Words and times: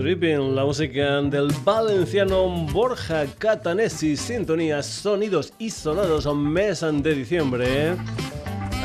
Tripping, 0.00 0.54
la 0.54 0.64
música 0.64 1.20
del 1.20 1.52
valenciano 1.62 2.48
Borja 2.72 3.26
Catanesi, 3.36 4.16
sintonías, 4.16 4.86
sonidos 4.86 5.52
y 5.58 5.68
sonados 5.68 6.26
mes 6.34 6.80
de 6.80 7.14
diciembre. 7.14 7.96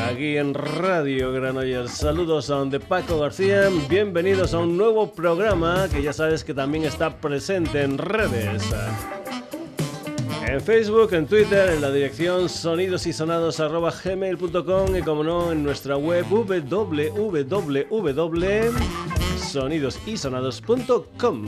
Aquí 0.06 0.36
en 0.36 0.54
Radio 0.54 1.32
Granollers. 1.32 1.92
Saludos 1.92 2.50
a 2.50 2.66
de 2.66 2.82
Paco 2.82 3.18
García. 3.18 3.70
Bienvenidos 3.90 4.54
a 4.54 4.60
un 4.60 4.76
nuevo 4.76 5.14
programa 5.14 5.88
que 5.90 6.04
ya 6.04 6.12
sabes 6.12 6.44
que 6.44 6.54
también 6.54 6.84
está 6.84 7.16
presente 7.16 7.84
en 7.84 7.98
redes. 7.98 8.62
En 10.46 10.60
Facebook, 10.60 11.14
en 11.14 11.28
Twitter, 11.28 11.70
en 11.70 11.82
la 11.82 11.92
dirección 11.92 12.50
sonidosisonados.gmail.com 12.50 14.98
y 14.98 15.02
como 15.02 15.24
no, 15.24 15.54
en 15.54 15.64
nuestra 15.64 15.96
web 15.96 16.26
www.sonidosisonados.com. 19.56 21.46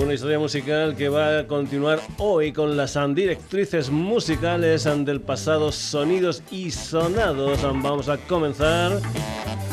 Una 0.00 0.14
historia 0.14 0.38
musical 0.38 0.96
que 0.96 1.08
va 1.08 1.40
a 1.40 1.46
continuar 1.46 2.00
hoy 2.16 2.52
con 2.52 2.76
las 2.76 2.98
directrices 3.14 3.90
musicales 3.90 4.84
del 4.84 5.20
pasado 5.20 5.70
Sonidos 5.72 6.42
y 6.50 6.70
Sonados. 6.70 7.62
Vamos 7.62 8.08
a 8.08 8.16
comenzar 8.16 9.00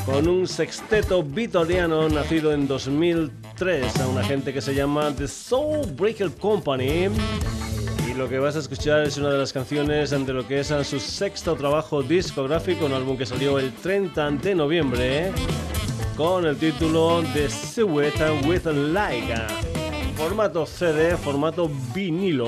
con 0.06 0.28
un 0.28 0.48
sexteto 0.48 1.24
vitoriano 1.24 2.10
nacido 2.10 2.52
en 2.52 2.68
2003 2.68 4.00
a 4.02 4.08
una 4.08 4.24
gente 4.24 4.52
que 4.54 4.62
se 4.62 4.76
llama 4.76 5.14
The 5.16 5.28
Soul 5.28 5.88
Breaker 5.94 6.32
Company. 6.32 7.10
Lo 8.18 8.30
que 8.30 8.40
vas 8.40 8.56
a 8.56 8.60
escuchar 8.60 9.02
es 9.02 9.18
una 9.18 9.30
de 9.30 9.38
las 9.38 9.52
canciones 9.52 10.12
de 10.12 10.34
lo 10.34 10.48
que 10.48 10.62
es 10.62 10.68
su 10.68 11.00
sexto 11.02 11.54
trabajo 11.56 12.02
discográfico, 12.02 12.86
un 12.86 12.94
álbum 12.94 13.18
que 13.18 13.26
salió 13.26 13.60
el 13.60 13.74
30 13.74 14.32
de 14.32 14.56
noviembre 14.56 15.32
con 16.16 16.46
el 16.46 16.56
título 16.56 17.22
The 17.34 17.50
Silhouette 17.50 18.46
with 18.46 18.66
Laika. 18.68 19.48
Formato 20.16 20.66
CD, 20.66 21.18
formato 21.18 21.70
vinilo. 21.94 22.48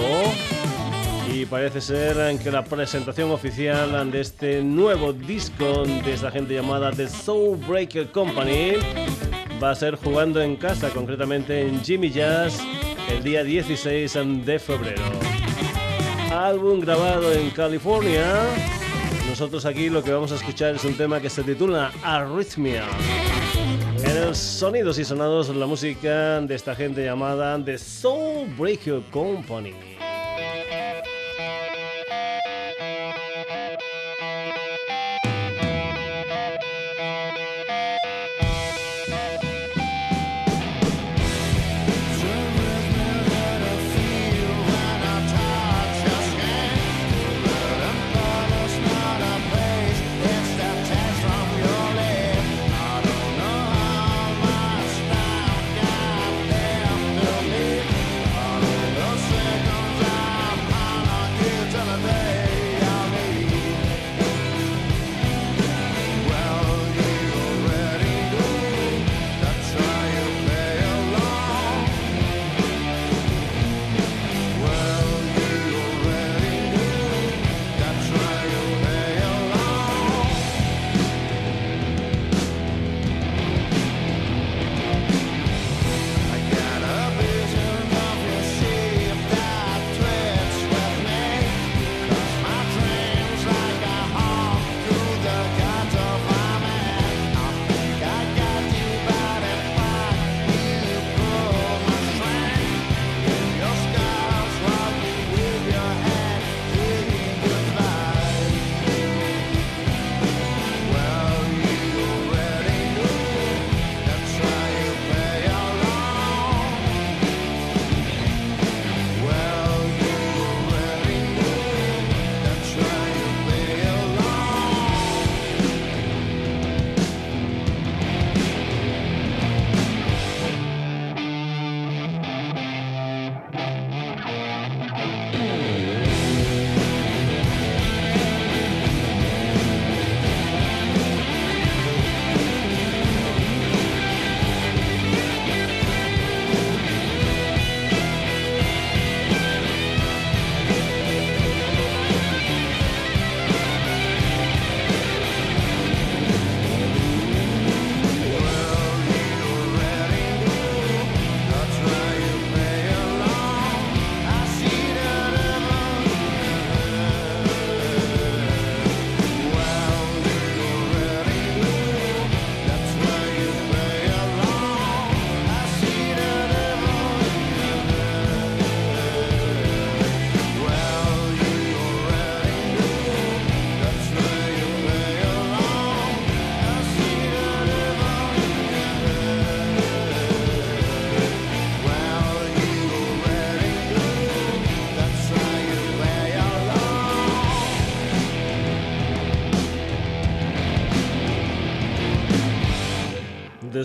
Y 1.33 1.45
parece 1.45 1.81
ser 1.81 2.39
que 2.39 2.49
la 2.49 2.63
presentación 2.63 3.31
oficial 3.31 4.09
de 4.09 4.21
este 4.21 4.63
nuevo 4.63 5.11
disco 5.11 5.83
de 5.83 6.13
esta 6.13 6.31
gente 6.31 6.53
llamada 6.53 6.91
The 6.91 7.09
Soul 7.09 7.57
Breaker 7.67 8.09
Company 8.11 8.73
va 9.61 9.71
a 9.71 9.75
ser 9.75 9.97
jugando 9.97 10.41
en 10.41 10.55
casa, 10.55 10.89
concretamente 10.91 11.67
en 11.67 11.83
Jimmy 11.83 12.09
Jazz, 12.09 12.57
el 13.11 13.21
día 13.21 13.43
16 13.43 14.13
de 14.45 14.59
febrero. 14.59 15.36
Álbum 16.31 16.79
grabado 16.81 17.31
en 17.31 17.49
California. 17.51 18.45
Nosotros 19.29 19.65
aquí 19.65 19.89
lo 19.89 20.03
que 20.03 20.11
vamos 20.11 20.31
a 20.31 20.35
escuchar 20.35 20.75
es 20.75 20.83
un 20.83 20.95
tema 20.95 21.21
que 21.21 21.29
se 21.29 21.43
titula 21.43 21.91
Arrhythmia. 22.03 22.83
En 24.03 24.17
el 24.17 24.35
Sonidos 24.35 24.99
y 24.99 25.05
Sonados, 25.05 25.49
la 25.49 25.65
música 25.65 26.41
de 26.41 26.55
esta 26.55 26.75
gente 26.75 27.03
llamada 27.03 27.63
The 27.63 27.77
Soul 27.77 28.47
Breaker 28.57 29.01
Company. 29.11 29.96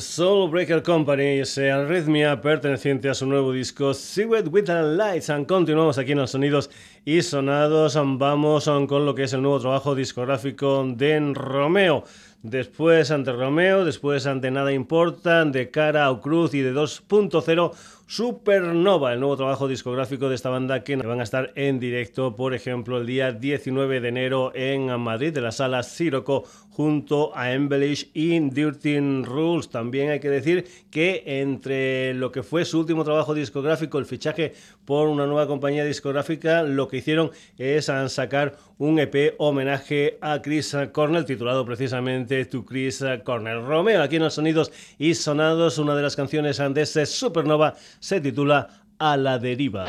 Soul 0.01 0.51
Breaker 0.51 0.83
Company, 0.83 1.41
ese 1.41 1.71
arritmia 1.71 2.41
perteneciente 2.41 3.09
a 3.09 3.15
su 3.15 3.27
nuevo 3.27 3.53
disco 3.53 3.93
It 3.93 4.49
with 4.51 4.65
the 4.65 4.83
Lights. 4.83 5.31
And 5.31 5.47
continuamos 5.47 5.99
aquí 5.99 6.13
en 6.13 6.19
los 6.19 6.31
sonidos 6.31 6.71
y 7.05 7.23
sonados. 7.23 7.99
Vamos 8.01 8.71
con 8.89 9.05
lo 9.05 9.15
que 9.15 9.25
es 9.25 9.33
el 9.33 9.43
nuevo 9.43 9.61
trabajo 9.61 9.95
discográfico 9.95 10.85
de 10.87 11.33
Romeo. 11.35 12.05
Después 12.43 13.11
ante 13.11 13.33
Romeo, 13.33 13.85
después 13.85 14.27
ante 14.27 14.51
Nada 14.51 14.73
Importa, 14.73 15.45
de 15.45 15.71
Cara 15.71 16.09
a 16.09 16.21
Cruz 16.21 16.55
y 16.55 16.61
de 16.61 16.75
2.0 16.75 17.73
Supernova, 18.07 19.15
el 19.15 19.21
nuevo 19.21 19.37
trabajo 19.37 19.69
discográfico 19.69 20.29
de 20.29 20.35
esta 20.35 20.51
banda 20.51 20.85
que 20.85 20.97
van 20.97 21.21
a 21.21 21.23
estar 21.23 21.53
en 21.55 21.79
directo, 21.79 22.37
por 22.37 22.53
ejemplo, 22.53 22.99
el 22.99 23.07
día 23.07 23.33
19 23.33 24.01
de 24.01 24.09
enero 24.09 24.53
en 24.55 25.01
Madrid, 25.01 25.33
de 25.33 25.41
la 25.41 25.53
sala 25.53 25.83
Siroco, 25.83 26.45
junto 26.73 27.37
a 27.37 27.53
Embellish 27.53 28.11
y 28.15 28.41
Dirty 28.41 28.99
Rules. 29.23 29.69
También 29.69 30.11
hay 30.11 30.21
que 30.21 30.31
decir 30.31 30.67
que 30.91 31.23
entre 31.27 32.15
lo 32.15 32.33
que 32.33 32.43
fue 32.43 32.65
su 32.65 32.81
último 32.81 33.05
trabajo 33.05 33.35
discográfico, 33.35 33.99
el 33.99 34.07
fichaje 34.07 34.55
por 34.87 35.09
una 35.09 35.27
nueva 35.27 35.47
compañía 35.47 35.85
discográfica, 35.85 36.63
lo 36.63 36.89
que 36.89 36.97
hicieron 36.97 37.31
es 37.59 37.91
sacar 38.09 38.57
un 38.79 38.99
EP 38.99 39.35
homenaje 39.39 40.19
a 40.23 40.41
Chris 40.41 40.75
Cornell, 40.93 41.27
titulado 41.27 41.65
precisamente 41.65 42.45
To 42.47 42.65
Chris 42.65 43.05
Cornell. 43.23 43.65
Romeo, 43.67 44.03
aquí 44.03 44.17
en 44.17 44.23
los 44.23 44.35
sonidos 44.35 44.73
y 44.99 45.15
sonados, 45.15 45.79
una 45.79 45.95
de 45.95 46.03
las 46.03 46.17
canciones 46.17 46.59
de 46.59 47.07
Supernova 47.07 47.75
se 48.01 48.21
titula 48.21 48.83
A 48.99 49.17
la 49.17 49.39
deriva. 49.39 49.87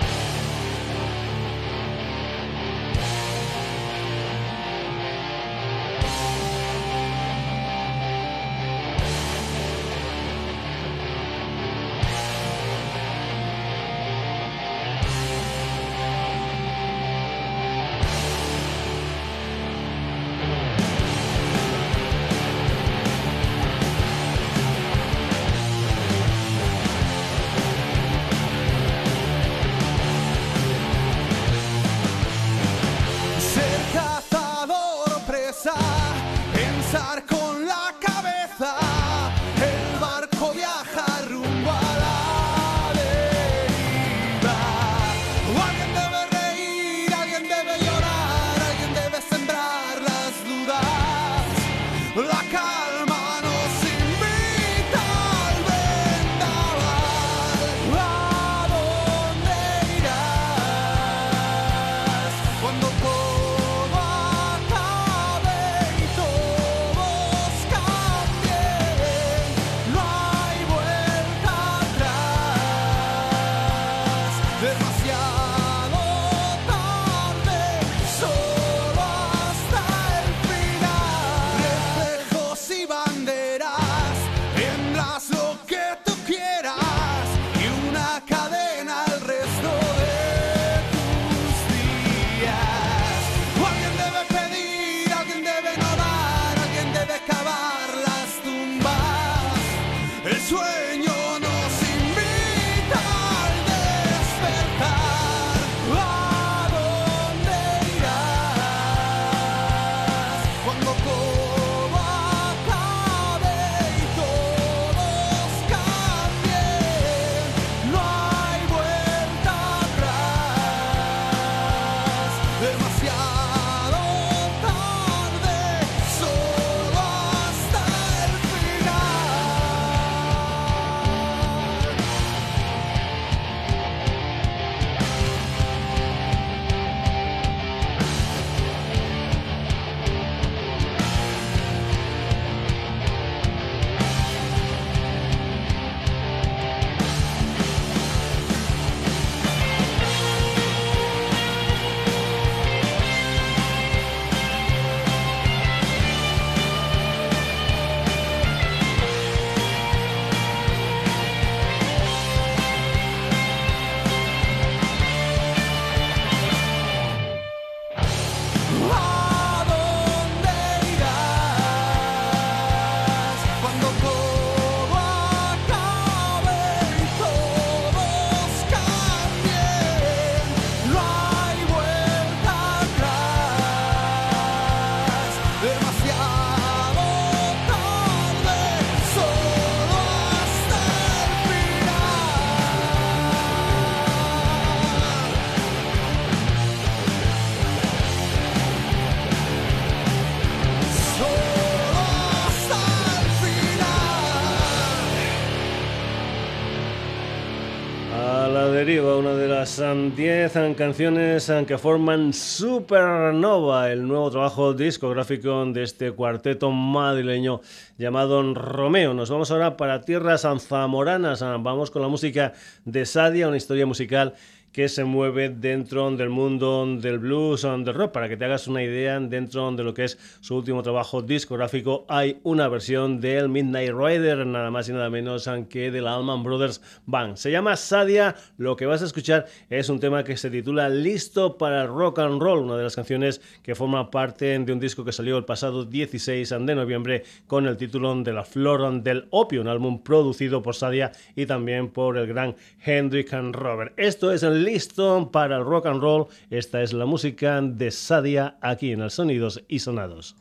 10 210.54 210.69
um, 210.69 210.74
canciones 210.76 211.52
que 211.68 211.80
forman 211.80 212.31
Supernova, 212.31 213.92
el 213.92 214.07
nuevo 214.07 214.30
trabajo 214.30 214.74
discográfico 214.74 215.66
de 215.66 215.81
este 215.81 216.12
cuarteto 216.12 216.69
madrileño 216.69 217.62
llamado 217.98 218.54
Romeo. 218.54 219.16
Nos 219.16 219.31
vamos 219.31 219.50
ahora 219.50 219.78
para 219.78 220.02
tierras 220.02 220.45
zamoranas, 220.60 221.42
vamos 221.42 221.90
con 221.90 222.04
la 222.04 222.07
música 222.07 222.54
de 222.86 223.04
Sadia, 223.07 223.48
una 223.48 223.57
historia 223.57 223.88
musical 223.88 224.36
que 224.73 224.89
se 224.89 225.06
mueve 225.06 225.49
dentro 225.49 226.09
del 226.11 226.30
mundo 226.30 226.85
del 226.99 227.19
blues 227.19 227.63
o 227.63 227.77
del 227.77 227.94
rock. 227.94 228.11
Para 228.11 228.27
que 228.27 228.35
te 228.35 228.45
hagas 228.45 228.68
una 228.68 228.83
idea, 228.83 229.19
dentro 229.19 229.71
de 229.71 229.83
lo 229.83 229.94
que 229.94 230.06
es 230.06 230.18
su 230.42 230.56
último 230.56 230.81
trabajo 230.81 231.21
discográfico, 231.21 232.06
hay 232.09 232.39
una 232.44 232.68
versión 232.68 233.21
del 233.21 233.49
Midnight 233.49 233.92
Rider, 233.92 234.45
nada 234.47 234.71
más 234.71 234.89
y 234.89 234.94
nada 234.94 235.09
menos 235.11 235.47
que 235.69 235.92
del 235.92 236.07
Allman 236.07 236.44
Brothers 236.44 236.81
Band. 237.06 237.37
Se 237.37 237.51
llama 237.51 237.75
Sadia. 237.75 238.35
Lo 238.57 238.75
que 238.75 238.87
vas 238.87 239.03
a 239.03 239.06
escuchar 239.06 239.45
es 239.69 239.89
un 239.89 239.99
tema 239.99 240.23
que 240.23 240.35
se 240.35 240.49
titula 240.49 240.89
Listo 240.89 241.57
para 241.57 241.85
Rock 241.85 242.19
and 242.19 242.42
Roll, 242.42 242.65
una 242.65 242.75
de 242.75 242.83
las 242.83 242.95
canciones 242.95 243.42
que 243.61 243.75
forma 243.75 244.09
parte 244.09 244.57
de 244.57 244.73
un 244.73 244.80
disco 244.80 245.06
que 245.06 245.11
salió 245.11 245.37
el 245.37 245.45
pasado 245.45 245.85
16 245.85 246.49
de 246.49 246.75
noviembre 246.75 247.23
con 247.45 247.68
el 247.68 247.77
título 247.77 248.15
de 248.23 248.33
La 248.33 248.44
Flor 248.44 249.03
del 249.03 249.27
Opio, 249.30 249.61
un 249.61 249.68
álbum 249.68 250.01
producido 250.01 250.63
por 250.63 250.73
Sadia 250.73 251.11
y 251.35 251.45
también 251.45 251.89
por 251.89 252.18
el 252.18 252.25
gran 252.25 252.56
Hendrik 252.83 253.31
Robert. 253.51 253.94
Esto 253.97 254.31
es 254.31 254.42
el 254.42 254.62
listo 254.63 255.29
para 255.31 255.57
el 255.57 255.65
rock 255.65 255.87
and 255.87 256.01
roll. 256.01 256.27
Esta 256.49 256.81
es 256.81 256.93
la 256.93 257.05
música 257.05 257.61
de 257.61 257.91
Sadia 257.91 258.57
aquí 258.61 258.91
en 258.91 259.01
el 259.01 259.11
Sonidos 259.11 259.63
y 259.67 259.79
Sonados. 259.79 260.35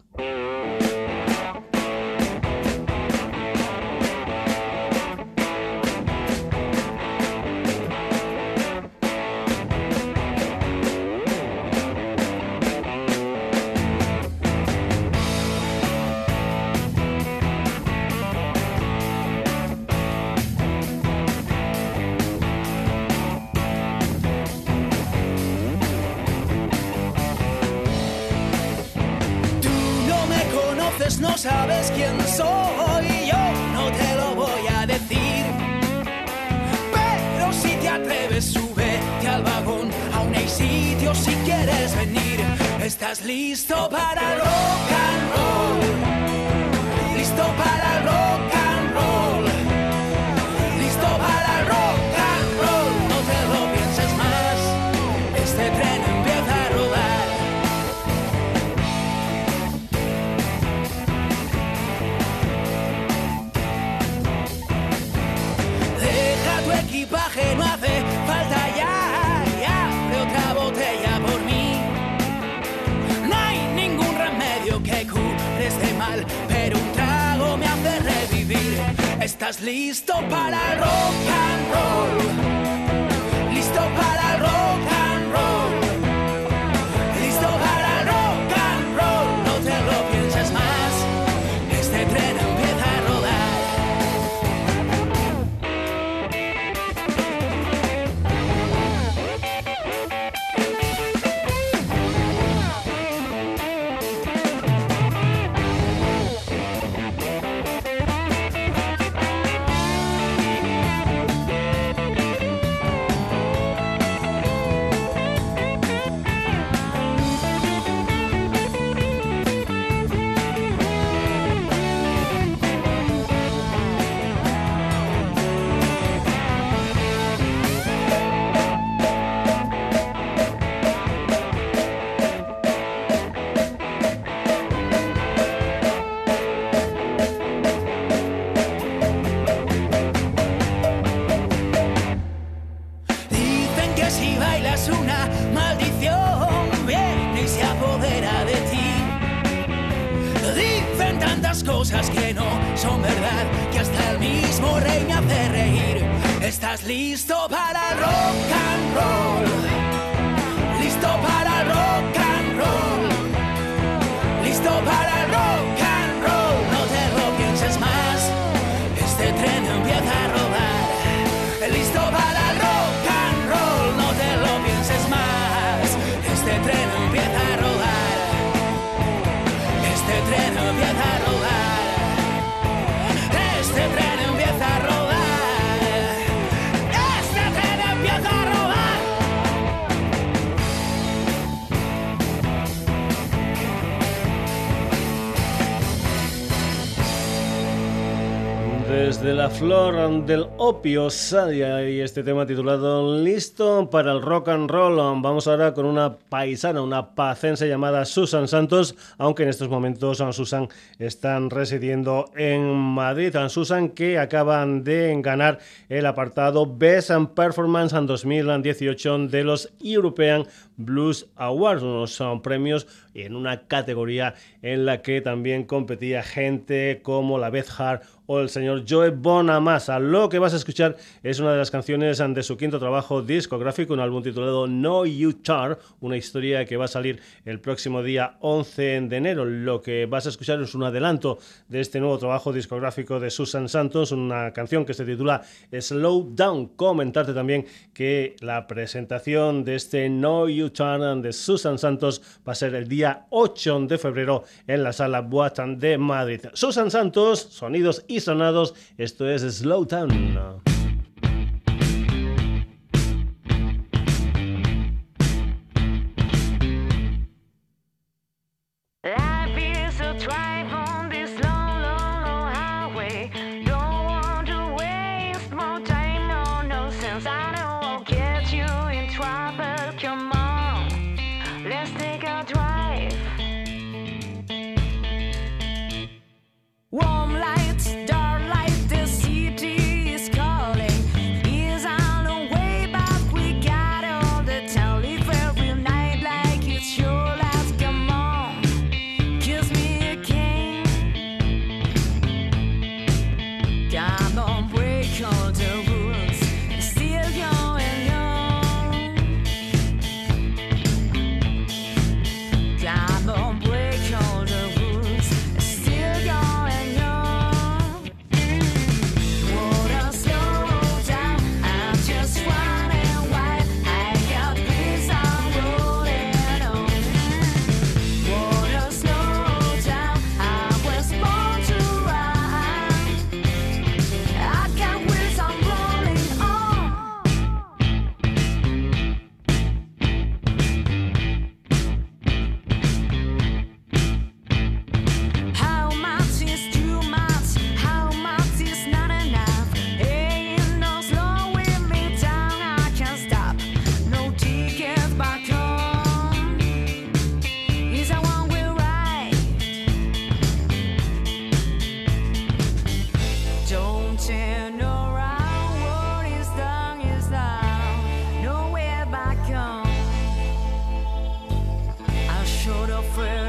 Flor 199.63 200.27
del 200.27 200.49
opio 200.59 201.09
Sadia 201.09 201.89
y 201.89 202.01
este 202.01 202.25
tema 202.25 202.45
titulado 202.45 203.23
Listo 203.23 203.89
para 203.89 204.11
el 204.11 204.21
rock 204.21 204.49
and 204.49 204.69
roll. 204.69 204.97
Vamos 205.23 205.47
ahora 205.47 205.73
con 205.73 205.87
una 205.87 206.17
paisana, 206.33 206.81
una 206.81 207.15
pacense 207.15 207.69
llamada 207.69 208.07
Susan 208.07 208.49
Santos, 208.49 208.95
aunque 209.19 209.43
en 209.43 209.51
estos 209.51 209.69
momentos 209.69 210.17
Susan 210.35 210.67
están 210.99 211.51
residiendo 211.51 212.31
en 212.35 212.73
Madrid. 212.73 213.37
Susan 213.51 213.91
que 213.91 214.19
acaban 214.19 214.83
de 214.83 215.15
ganar 215.21 215.59
el 215.91 216.07
apartado 216.07 216.65
Best 216.65 217.11
and 217.11 217.35
Performance 217.35 217.93
en 217.95 218.07
2018 218.07 219.27
de 219.29 219.45
los 219.45 219.75
European 219.85 220.47
Blues 220.79 221.29
Awards, 221.37 221.83
unos 221.83 222.13
son 222.13 222.41
premios 222.41 222.87
en 223.15 223.37
una 223.37 223.67
categoría 223.67 224.35
en 224.63 224.87
la 224.87 225.03
que 225.03 225.21
también 225.21 225.65
competía 225.65 226.23
gente 226.23 227.01
como 227.03 227.39
la 227.39 227.51
Beth 227.51 227.69
Hart 227.79 228.05
o 228.27 228.41
el 228.41 228.49
señor 228.49 228.85
Joe 228.89 229.11
Bonamassa. 229.11 229.99
Lo 229.99 230.29
que 230.29 230.39
vas 230.39 230.55
a 230.55 230.57
escuchar 230.57 230.97
es 231.23 231.41
una 231.41 231.53
de 231.53 231.59
las 231.59 231.71
canciones 231.71 232.19
de 232.19 232.43
su 232.43 232.57
quinto 232.57 232.79
trabajo 232.79 233.21
discográfico, 233.21 233.93
un 233.93 234.01
álbum 234.01 234.23
titulado 234.23 234.67
No 234.67 235.05
You 235.05 235.35
Tar, 235.35 235.79
una 236.01 236.17
historia 236.23 236.65
que 236.65 236.77
va 236.77 236.87
a 236.87 236.89
salir 236.89 237.21
el 237.45 237.61
próximo 237.61 238.03
día 238.03 238.37
11 238.41 239.03
de 239.03 239.17
enero. 239.17 239.45
Lo 239.45 239.83
que 239.83 240.07
vas 240.07 240.27
a 240.27 240.29
escuchar 240.31 240.63
es 240.63 240.75
un 240.75 240.85
adelanto 240.85 241.39
de 241.69 241.81
este 241.81 241.99
nuevo 242.01 242.17
trabajo 242.19 242.53
discográfico 242.53 243.19
de 243.21 243.31
Susan 243.31 243.69
Santos, 243.69 244.13
una 244.13 244.53
canción 244.53 244.85
que 244.85 244.95
se 244.95 245.05
titula 245.05 245.43
Slow 245.73 246.31
Down. 246.35 246.69
Comentarte 246.77 247.35
también 247.35 247.67
que 247.93 248.37
la 248.41 248.67
presentación 248.67 249.65
de 249.65 249.75
este 249.75 250.09
No 250.09 250.49
You 250.49 250.71
Tar 250.71 250.93
de 251.01 251.33
Susan 251.33 251.79
Santos 251.79 252.23
va 252.47 252.53
a 252.53 252.55
ser 252.55 252.75
el 252.75 252.89
día 252.89 253.27
8 253.31 253.81
de 253.89 253.99
febrero 253.99 254.45
en 254.67 254.83
la 254.83 254.93
sala 254.93 255.23
Boatan 255.23 255.79
de 255.79 255.99
Madrid. 255.99 256.41
Susan 256.53 256.91
Santos, 256.91 257.41
sonidos 257.41 258.05
y 258.09 258.21
sonados, 258.21 258.75
esto 258.99 259.29
es 259.29 259.43
Slow 259.43 259.87
Down. 259.87 260.72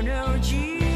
know 0.03 0.37
jesus 0.41 0.92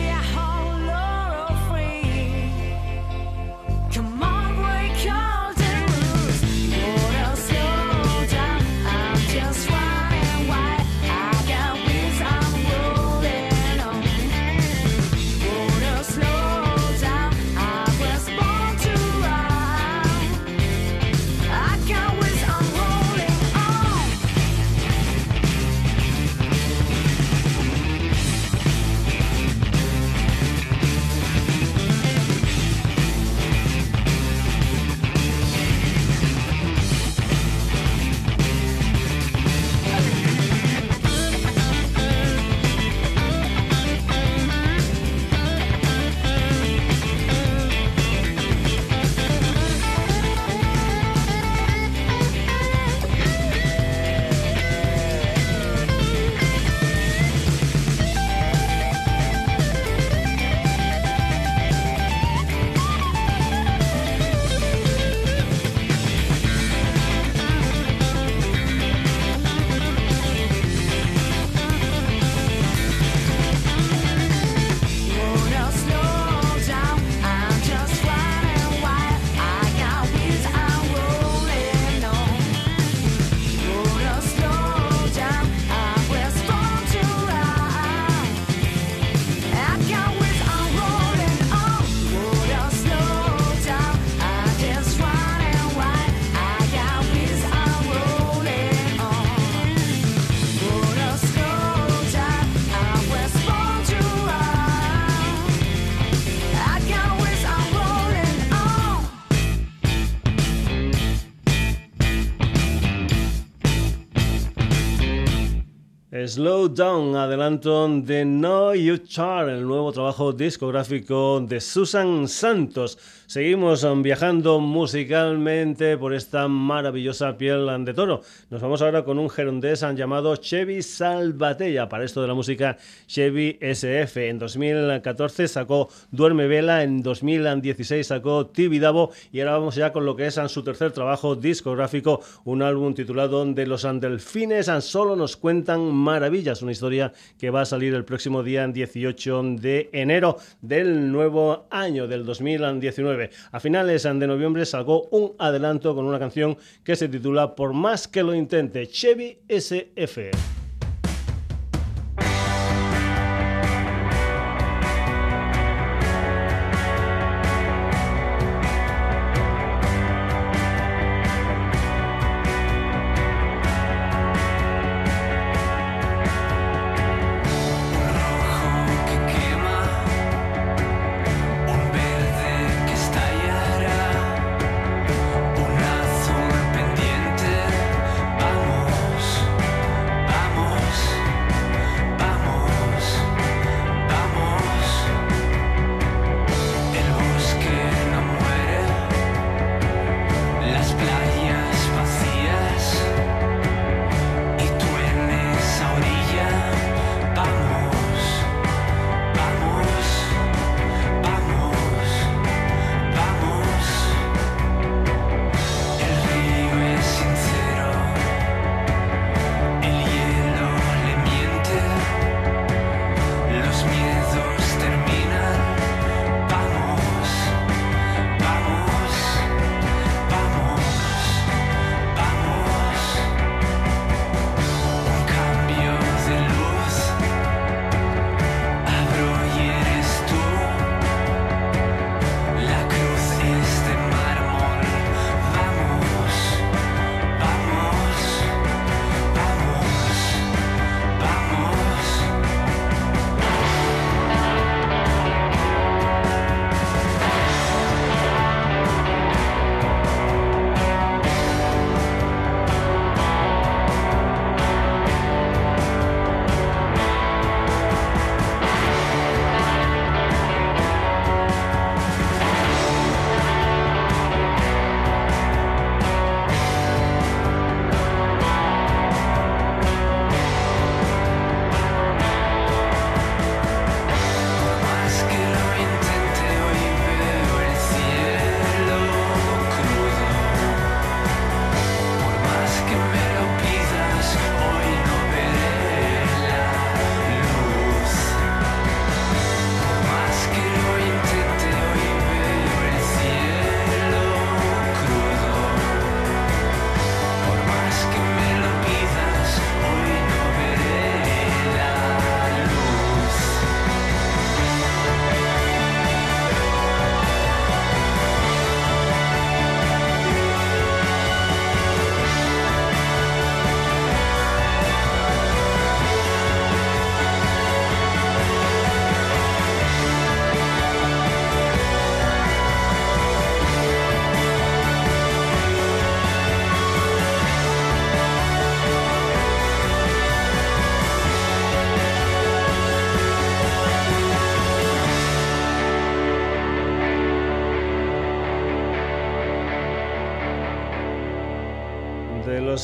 Slow 116.27 116.67
Down, 116.67 117.15
adelanto 117.15 117.87
de 117.87 118.25
No 118.25 118.75
You 118.75 118.97
Char, 118.97 119.47
el 119.49 119.65
nuevo 119.65 119.93
trabajo 119.93 120.33
discográfico 120.33 121.39
de 121.39 121.61
Susan 121.61 122.27
Santos. 122.27 122.97
Seguimos 123.27 123.83
um, 123.83 124.01
viajando 124.01 124.61
musicalmente 124.61 125.97
por 125.97 126.13
esta 126.13 126.47
maravillosa 126.47 127.37
piel 127.37 127.67
de 127.83 127.93
toro. 127.93 128.21
Nos 128.49 128.61
vamos 128.61 128.81
ahora 128.81 129.03
con 129.03 129.19
un 129.19 129.29
gerundés 129.29 129.81
llamado 129.95 130.33
Chevy 130.37 130.81
Salvatella. 130.81 131.89
Para 131.89 132.05
esto 132.05 132.21
de 132.21 132.29
la 132.29 132.33
música, 132.33 132.77
Chevy 133.05 133.57
SF. 133.59 134.29
En 134.29 134.39
2014 134.39 135.49
sacó 135.49 135.89
Duerme 136.09 136.47
Vela, 136.47 136.83
en 136.83 137.03
2016 137.03 138.07
sacó 138.07 138.47
Tibidabo 138.47 139.11
y 139.33 139.41
ahora 139.41 139.57
vamos 139.57 139.75
ya 139.75 139.91
con 139.91 140.05
lo 140.05 140.15
que 140.15 140.27
es 140.27 140.39
su 140.47 140.63
tercer 140.63 140.93
trabajo 140.93 141.35
discográfico, 141.35 142.21
un 142.45 142.61
álbum 142.61 142.93
titulado 142.93 143.43
De 143.45 143.67
los 143.67 143.83
Andelfines. 143.83 144.71
Solo 144.79 145.17
nos 145.17 145.35
cuentan 145.35 145.81
maravillas. 146.17 146.63
Una 146.63 146.71
historia 146.71 147.13
que 147.37 147.51
va 147.51 147.61
a 147.61 147.65
salir 147.65 147.93
el 147.93 148.03
próximo 148.03 148.41
día 148.41 148.67
18 148.67 149.43
de 149.59 149.89
enero 149.91 150.37
del 150.61 151.11
nuevo 151.11 151.67
año 151.69 152.07
del 152.07 152.25
2019. 152.25 153.29
A 153.51 153.59
finales 153.59 154.03
de 154.03 154.27
noviembre 154.27 154.65
sacó 154.65 155.07
un 155.11 155.33
adelanto 155.37 155.93
con 155.93 156.05
una 156.05 156.17
canción 156.17 156.57
que 156.83 156.95
se 156.95 157.07
titula 157.07 157.55
Por 157.55 157.73
más 157.73 158.07
que 158.07 158.23
lo 158.23 158.33
intente, 158.33 158.87
Chevy 158.87 159.37
SF. 159.47 160.66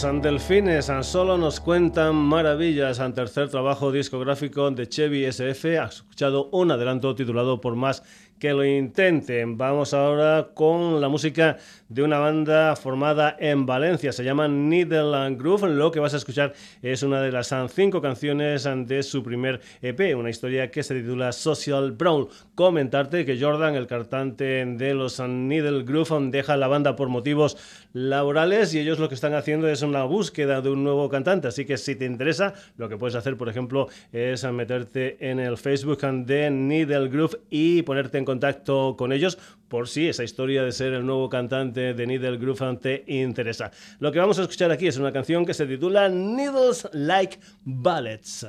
Delfines 0.03 0.91
solo 1.03 1.37
nos 1.37 1.61
cuentan 1.61 2.13
maravillas 2.15 2.99
al 2.99 3.13
tercer 3.13 3.47
trabajo 3.47 3.89
discográfico 3.89 4.69
de 4.69 4.89
Chevy 4.89 5.23
SF. 5.23 5.79
ha 5.79 5.85
escuchado 5.85 6.49
un 6.51 6.71
adelanto 6.71 7.15
titulado 7.15 7.61
Por 7.61 7.77
más 7.77 8.03
que 8.37 8.51
lo 8.51 8.65
intenten. 8.65 9.57
Vamos 9.57 9.93
ahora 9.93 10.49
con 10.53 10.99
la 10.99 11.07
música 11.07 11.55
de 11.87 12.03
una 12.03 12.19
banda 12.19 12.75
formada 12.75 13.37
en 13.39 13.65
Valencia. 13.65 14.11
Se 14.11 14.25
llama 14.25 14.49
Needle 14.49 15.37
Groove. 15.37 15.69
Lo 15.69 15.91
que 15.91 16.01
vas 16.01 16.13
a 16.13 16.17
escuchar 16.17 16.51
es 16.81 17.03
una 17.03 17.21
de 17.21 17.31
las 17.31 17.55
cinco 17.69 18.01
canciones 18.01 18.67
de 18.85 19.03
su 19.03 19.23
primer 19.23 19.61
EP, 19.81 20.17
una 20.17 20.29
historia 20.29 20.69
que 20.69 20.83
se 20.83 20.99
titula 20.99 21.31
Social 21.31 21.93
Brown. 21.93 22.27
Comentarte 22.55 23.25
que 23.25 23.41
Jordan, 23.41 23.73
el 23.73 23.87
cantante 23.87 24.63
de 24.63 24.93
los 24.93 25.19
Needle 25.19 25.83
Groove, 25.83 26.29
deja 26.29 26.55
la 26.55 26.67
banda 26.67 26.95
por 26.95 27.09
motivos 27.09 27.57
laborales 27.93 28.75
y 28.75 28.79
ellos 28.79 28.99
lo 28.99 29.09
que 29.09 29.15
están 29.15 29.33
haciendo 29.33 29.67
es 29.67 29.81
una 29.81 30.03
búsqueda 30.03 30.61
de 30.61 30.69
un 30.69 30.83
nuevo 30.83 31.09
cantante. 31.09 31.47
Así 31.47 31.65
que 31.65 31.77
si 31.77 31.95
te 31.95 32.05
interesa, 32.05 32.53
lo 32.77 32.89
que 32.89 32.97
puedes 32.97 33.15
hacer, 33.15 33.37
por 33.37 33.49
ejemplo, 33.49 33.87
es 34.11 34.43
meterte 34.43 35.17
en 35.31 35.39
el 35.39 35.57
Facebook 35.57 36.01
de 36.01 36.51
Needle 36.51 37.09
Groove 37.09 37.39
y 37.49 37.81
ponerte 37.81 38.19
en 38.19 38.25
contacto 38.25 38.95
con 38.95 39.13
ellos 39.13 39.39
por 39.67 39.87
si 39.87 40.07
esa 40.07 40.23
historia 40.23 40.61
de 40.61 40.71
ser 40.71 40.93
el 40.93 41.07
nuevo 41.07 41.29
cantante 41.29 41.95
de 41.95 42.05
Needle 42.05 42.37
Groove 42.37 42.77
te 42.77 43.03
interesa. 43.07 43.71
Lo 43.97 44.11
que 44.11 44.19
vamos 44.19 44.37
a 44.37 44.43
escuchar 44.43 44.69
aquí 44.69 44.85
es 44.85 44.97
una 44.97 45.11
canción 45.11 45.43
que 45.43 45.55
se 45.55 45.65
titula 45.65 46.07
Needles 46.07 46.87
Like 46.93 47.39
Ballets. 47.63 48.45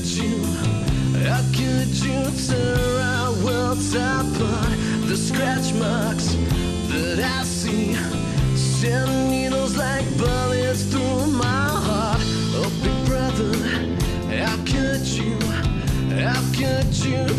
could 0.00 0.08
you, 0.08 0.44
how 1.26 1.42
could 1.52 1.88
you 1.88 2.24
tear 2.46 3.00
our 3.02 3.32
worlds 3.44 3.94
apart? 3.94 4.72
The 5.08 5.14
scratch 5.14 5.74
marks 5.74 6.36
that 6.88 7.20
I 7.20 7.44
see 7.44 7.94
send 8.56 9.30
needles 9.30 9.76
like 9.76 10.06
bullets 10.16 10.84
through 10.84 11.26
my 11.26 11.44
heart. 11.44 12.20
Oh, 12.56 12.72
big 12.82 13.06
brother, 13.08 13.52
how 14.34 14.56
could 14.64 15.06
you, 15.06 15.38
how 16.16 16.40
could 16.54 16.94
you? 17.04 17.29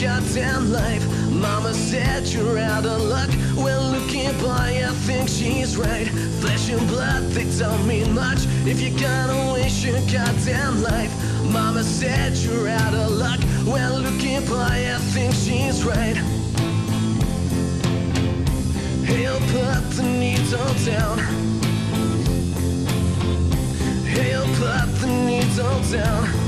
Goddamn 0.00 0.72
life. 0.72 1.06
Mama 1.30 1.74
said 1.74 2.26
you're 2.26 2.58
out 2.58 2.86
of 2.86 3.02
luck. 3.02 3.28
Well, 3.54 3.82
looking 3.90 4.32
by, 4.40 4.82
I 4.82 4.92
think 5.04 5.28
she's 5.28 5.76
right. 5.76 6.08
Flesh 6.40 6.70
and 6.70 6.88
blood, 6.88 7.24
they 7.32 7.44
don't 7.58 7.86
mean 7.86 8.14
much 8.14 8.46
if 8.64 8.80
you're 8.80 8.98
gonna 8.98 9.52
waste 9.52 9.84
your 9.84 10.00
goddamn 10.10 10.82
life. 10.82 11.12
Mama 11.52 11.84
said 11.84 12.34
you're 12.38 12.68
out 12.68 12.94
of 12.94 13.10
luck. 13.10 13.40
Well, 13.66 14.00
looking 14.00 14.42
by, 14.46 14.88
I 14.94 14.98
think 15.12 15.34
she's 15.34 15.84
right. 15.84 16.16
He'll 19.04 19.40
put 19.52 19.82
the 19.96 20.02
needle 20.02 20.72
down. 20.88 21.18
He'll 24.06 24.48
put 24.56 24.86
the 25.00 25.08
needle 25.26 25.80
down. 25.90 26.39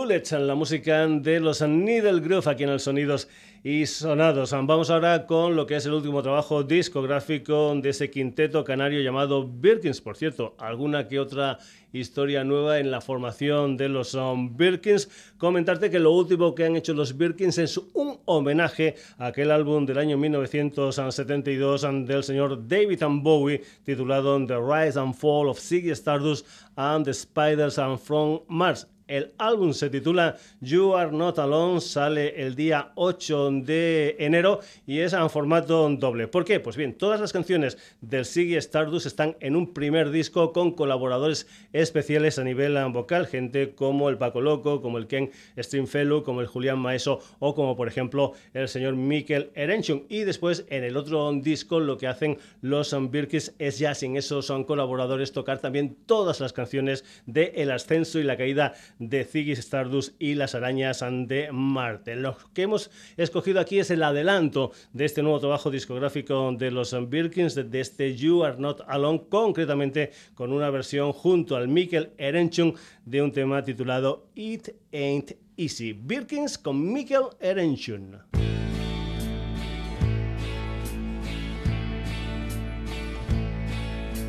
Bullets, 0.00 0.32
la 0.32 0.54
música 0.54 1.06
de 1.06 1.40
los 1.40 1.60
Needle 1.60 2.20
Groove 2.20 2.48
aquí 2.48 2.62
en 2.62 2.70
el 2.70 2.80
Sonidos 2.80 3.28
y 3.62 3.84
Sonados. 3.84 4.52
Vamos 4.52 4.88
ahora 4.88 5.26
con 5.26 5.56
lo 5.56 5.66
que 5.66 5.76
es 5.76 5.84
el 5.84 5.92
último 5.92 6.22
trabajo 6.22 6.62
discográfico 6.62 7.74
de 7.74 7.90
ese 7.90 8.08
quinteto 8.08 8.64
canario 8.64 9.02
llamado 9.02 9.46
Birkins. 9.46 10.00
Por 10.00 10.16
cierto, 10.16 10.54
alguna 10.56 11.06
que 11.06 11.20
otra 11.20 11.58
historia 11.92 12.44
nueva 12.44 12.78
en 12.78 12.90
la 12.90 13.02
formación 13.02 13.76
de 13.76 13.90
los 13.90 14.14
um, 14.14 14.56
Birkins. 14.56 15.10
Comentarte 15.36 15.90
que 15.90 15.98
lo 15.98 16.12
último 16.12 16.54
que 16.54 16.64
han 16.64 16.76
hecho 16.76 16.94
los 16.94 17.18
Birkins 17.18 17.58
es 17.58 17.76
un 17.92 18.20
homenaje 18.24 18.94
a 19.18 19.26
aquel 19.26 19.50
álbum 19.50 19.84
del 19.84 19.98
año 19.98 20.16
1972 20.16 21.86
del 22.06 22.24
señor 22.24 22.66
David 22.66 23.02
and 23.02 23.22
Bowie 23.22 23.60
titulado 23.84 24.46
The 24.46 24.56
Rise 24.56 24.98
and 24.98 25.14
Fall 25.14 25.50
of 25.50 25.60
Ziggy 25.60 25.90
Stardust 25.90 26.46
and 26.76 27.04
the 27.04 27.12
Spiders 27.12 27.78
and 27.78 27.98
From 27.98 28.40
Mars. 28.48 28.86
El 29.10 29.32
álbum 29.38 29.72
se 29.72 29.90
titula 29.90 30.36
You 30.60 30.94
Are 30.94 31.10
Not 31.10 31.40
Alone, 31.40 31.80
sale 31.80 32.40
el 32.40 32.54
día 32.54 32.92
8 32.94 33.50
de 33.64 34.14
enero 34.20 34.60
y 34.86 35.00
es 35.00 35.14
en 35.14 35.28
formato 35.28 35.90
doble. 35.90 36.28
¿Por 36.28 36.44
qué? 36.44 36.60
Pues 36.60 36.76
bien, 36.76 36.94
todas 36.94 37.20
las 37.20 37.32
canciones 37.32 37.76
del 38.00 38.24
Ziggy 38.24 38.54
Stardust 38.54 39.06
están 39.06 39.36
en 39.40 39.56
un 39.56 39.74
primer 39.74 40.12
disco 40.12 40.52
con 40.52 40.76
colaboradores 40.76 41.48
especiales 41.72 42.38
a 42.38 42.44
nivel 42.44 42.78
vocal, 42.92 43.26
gente 43.26 43.74
como 43.74 44.10
el 44.10 44.16
Paco 44.16 44.40
Loco, 44.40 44.80
como 44.80 44.96
el 44.96 45.08
Ken 45.08 45.32
Stringfellow, 45.58 46.22
como 46.22 46.40
el 46.40 46.46
Julián 46.46 46.78
Maeso 46.78 47.18
o 47.40 47.56
como 47.56 47.74
por 47.74 47.88
ejemplo 47.88 48.34
el 48.54 48.68
señor 48.68 48.94
Mikel 48.94 49.50
Erenchun. 49.56 50.06
Y 50.08 50.20
después 50.20 50.66
en 50.68 50.84
el 50.84 50.96
otro 50.96 51.32
disco 51.32 51.80
lo 51.80 51.98
que 51.98 52.06
hacen 52.06 52.38
los 52.60 52.94
Birkis 53.10 53.56
es 53.58 53.80
ya 53.80 53.92
sin 53.96 54.16
esos 54.16 54.46
son 54.46 54.62
colaboradores 54.62 55.32
tocar 55.32 55.58
también 55.58 55.96
todas 56.06 56.38
las 56.38 56.52
canciones 56.52 57.04
de 57.26 57.54
El 57.56 57.72
Ascenso 57.72 58.20
y 58.20 58.22
la 58.22 58.36
Caída 58.36 58.74
de 59.00 59.24
Ziggy 59.24 59.52
Stardust 59.52 60.14
y 60.20 60.34
las 60.34 60.54
arañas 60.54 61.04
de 61.26 61.50
Marte. 61.50 62.14
Lo 62.14 62.36
que 62.54 62.62
hemos 62.62 62.90
escogido 63.16 63.58
aquí 63.58 63.80
es 63.80 63.90
el 63.90 64.02
adelanto 64.04 64.70
de 64.92 65.06
este 65.06 65.22
nuevo 65.22 65.40
trabajo 65.40 65.70
discográfico 65.70 66.52
de 66.52 66.70
los 66.70 66.94
Birkins, 67.08 67.54
de 67.54 67.80
este 67.80 68.14
You 68.14 68.44
Are 68.44 68.58
Not 68.58 68.82
Alone, 68.86 69.22
concretamente 69.28 70.12
con 70.34 70.52
una 70.52 70.70
versión 70.70 71.12
junto 71.12 71.56
al 71.56 71.66
Mikkel 71.66 72.12
Erenchung 72.18 72.74
de 73.04 73.22
un 73.22 73.32
tema 73.32 73.64
titulado 73.64 74.28
It 74.34 74.68
Ain't 74.92 75.32
Easy. 75.56 75.94
Birkins 75.94 76.58
con 76.58 76.92
Mikkel 76.92 77.24
Erenchung. 77.40 78.16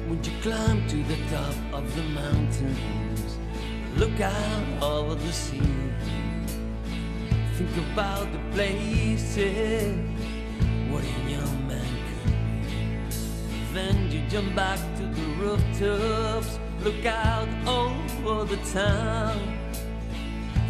When 0.07 0.21
you 0.23 0.31
climb 0.41 0.85
to 0.89 0.97
the 1.07 1.15
top 1.29 1.55
of 1.73 1.95
the 1.95 2.03
mountains, 2.03 3.10
look 3.97 4.19
out 4.19 4.83
over 4.83 5.15
the 5.15 5.31
sea. 5.31 5.61
Think 7.55 7.91
about 7.91 8.31
the 8.31 8.39
places 8.53 9.97
what 10.89 11.03
a 11.03 11.29
young 11.29 11.67
man 11.67 11.85
could 12.07 12.33
be. 12.67 13.73
Then 13.73 14.11
you 14.11 14.21
jump 14.29 14.55
back 14.55 14.79
to 14.97 15.03
the 15.03 15.27
rooftops, 15.39 16.59
look 16.83 17.05
out 17.05 17.47
over 17.65 18.45
the 18.45 18.61
town. 18.71 19.39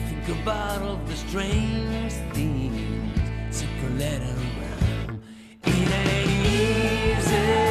Think 0.07 0.41
about 0.41 0.81
all 0.81 0.97
the 1.05 1.15
strange 1.15 2.13
things 2.33 3.55
circulating 3.55 4.37
around. 4.51 5.21
It 5.63 5.91
ain't 6.05 7.19
easy. 7.19 7.70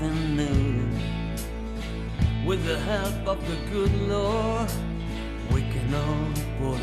Nothing 0.00 0.36
new. 0.36 0.88
With 2.46 2.64
the 2.64 2.78
help 2.78 3.28
of 3.28 3.38
the 3.46 3.56
good 3.70 3.92
Lord, 4.08 4.70
we 5.52 5.62
can 5.62 5.94
all 5.94 6.32
pull 6.58 6.78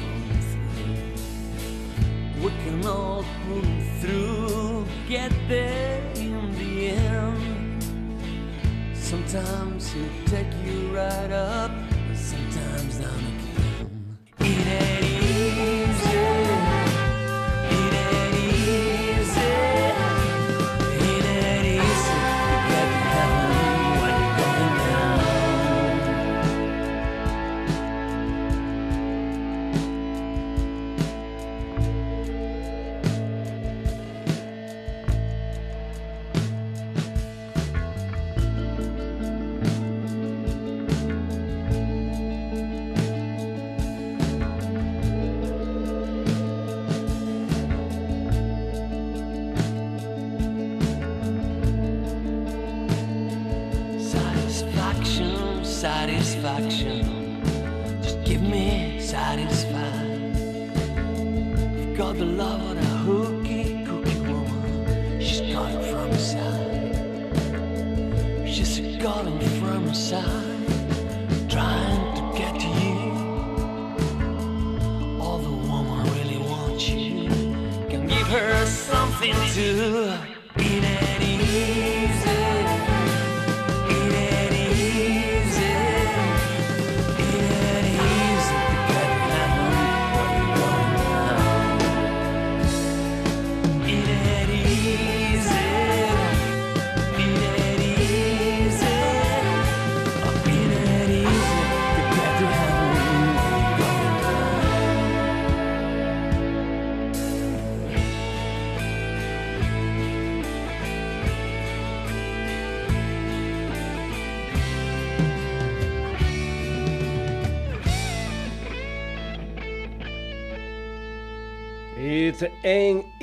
through. 0.49 0.95
We 2.43 2.49
can 2.63 2.85
all 2.85 3.25
pull 3.47 3.63
through, 3.99 4.85
get 5.07 5.31
there 5.47 6.01
in 6.15 6.53
the 6.57 6.89
end. 6.89 7.83
Sometimes 8.93 9.91
he'll 9.91 10.25
take 10.25 10.53
you 10.65 10.95
right 10.95 11.31
up, 11.31 11.71
but 12.07 12.17
sometimes 12.17 12.97
down 12.97 13.19
again. 13.19 14.17
It 14.39 14.67
ain't 14.67 15.16
satisfaction. 56.47 57.16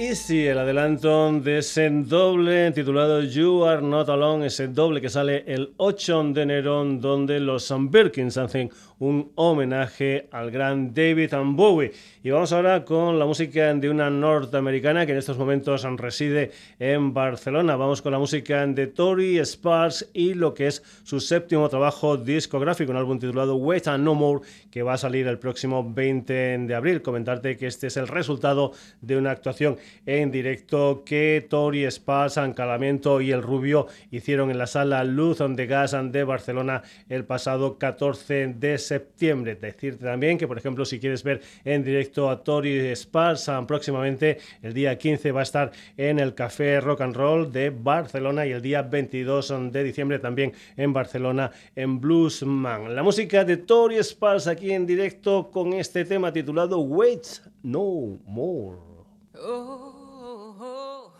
Ain't 0.04 0.10
Easy, 0.10 0.46
el 0.46 0.58
adelanto 0.58 1.32
de 1.40 1.58
ese 1.58 1.88
doble 1.88 2.70
titulado 2.72 3.22
You 3.22 3.64
Are 3.64 3.80
Not 3.80 4.10
Alone, 4.10 4.46
ese 4.46 4.68
doble 4.68 5.00
que 5.00 5.08
sale 5.08 5.44
el 5.46 5.72
8 5.78 6.24
de 6.34 6.42
enero, 6.42 6.84
donde 6.84 7.40
los 7.40 7.72
Birkins 7.90 8.36
hacen 8.36 8.70
un 8.98 9.32
homenaje 9.34 10.28
al 10.30 10.50
gran 10.50 10.94
David 10.94 11.32
Bowie. 11.44 11.92
Y 12.22 12.30
vamos 12.30 12.52
ahora 12.52 12.84
con 12.84 13.18
la 13.18 13.26
música 13.26 13.74
de 13.74 13.90
una 13.90 14.08
norteamericana 14.08 15.04
que 15.04 15.12
en 15.12 15.18
estos 15.18 15.36
momentos 15.36 15.82
reside 15.96 16.52
en 16.78 17.12
Barcelona. 17.12 17.76
Vamos 17.76 18.00
con 18.00 18.12
la 18.12 18.18
música 18.18 18.66
de 18.66 18.86
Tori 18.86 19.38
Sparks 19.44 20.10
y 20.14 20.34
lo 20.34 20.54
que 20.54 20.68
es 20.68 20.82
su 21.02 21.20
séptimo 21.20 21.68
trabajo 21.68 22.16
discográfico, 22.16 22.92
un 22.92 22.98
álbum 22.98 23.18
titulado 23.18 23.56
Wait 23.56 23.88
and 23.88 24.04
No 24.04 24.14
More, 24.14 24.40
que 24.70 24.82
va 24.82 24.94
a 24.94 24.98
salir 24.98 25.26
el 25.26 25.38
próximo 25.38 25.84
20 25.92 26.58
de 26.58 26.74
abril. 26.74 27.02
Comentarte 27.02 27.56
que 27.56 27.66
este 27.66 27.88
es 27.88 27.96
el 27.96 28.08
resultado 28.08 28.72
de 29.00 29.16
una 29.16 29.32
actuación 29.32 29.76
en 30.06 30.30
directo 30.30 31.02
que 31.04 31.46
Tori 31.48 31.84
Sparks, 31.84 32.38
Ancalamiento 32.38 33.20
y 33.20 33.32
El 33.32 33.42
Rubio 33.42 33.86
hicieron 34.10 34.50
en 34.50 34.58
la 34.58 34.66
sala 34.66 35.04
Luz 35.04 35.38
the 35.56 35.66
Gas 35.66 35.96
de 36.10 36.24
Barcelona 36.24 36.82
el 37.08 37.24
pasado 37.24 37.78
14 37.78 38.54
de 38.58 38.78
septiembre. 38.78 39.56
Decirte 39.56 40.04
también 40.04 40.38
que, 40.38 40.48
por 40.48 40.58
ejemplo, 40.58 40.84
si 40.84 40.98
quieres 41.00 41.22
ver 41.22 41.40
en 41.64 41.84
directo 41.84 42.30
a 42.30 42.42
Tori 42.42 42.94
Sparks, 42.94 43.50
próximamente 43.66 44.38
el 44.62 44.72
día 44.72 44.96
15 44.96 45.32
va 45.32 45.40
a 45.40 45.42
estar 45.44 45.72
en 45.96 46.18
el 46.18 46.34
Café 46.34 46.80
Rock 46.80 47.02
and 47.02 47.16
Roll 47.16 47.52
de 47.52 47.70
Barcelona 47.70 48.46
y 48.46 48.52
el 48.52 48.62
día 48.62 48.82
22 48.82 49.72
de 49.72 49.84
diciembre 49.84 50.18
también 50.18 50.52
en 50.76 50.92
Barcelona 50.92 51.50
en 51.74 52.00
Bluesman. 52.00 52.94
La 52.94 53.02
música 53.02 53.44
de 53.44 53.56
Tori 53.56 54.02
Sparks 54.02 54.46
aquí 54.46 54.72
en 54.72 54.86
directo 54.86 55.50
con 55.50 55.72
este 55.72 56.04
tema 56.04 56.32
titulado 56.32 56.80
Wait 56.80 57.24
No 57.62 58.18
More. 58.26 58.93
Oh, 59.36 60.54
oh, 60.60 61.12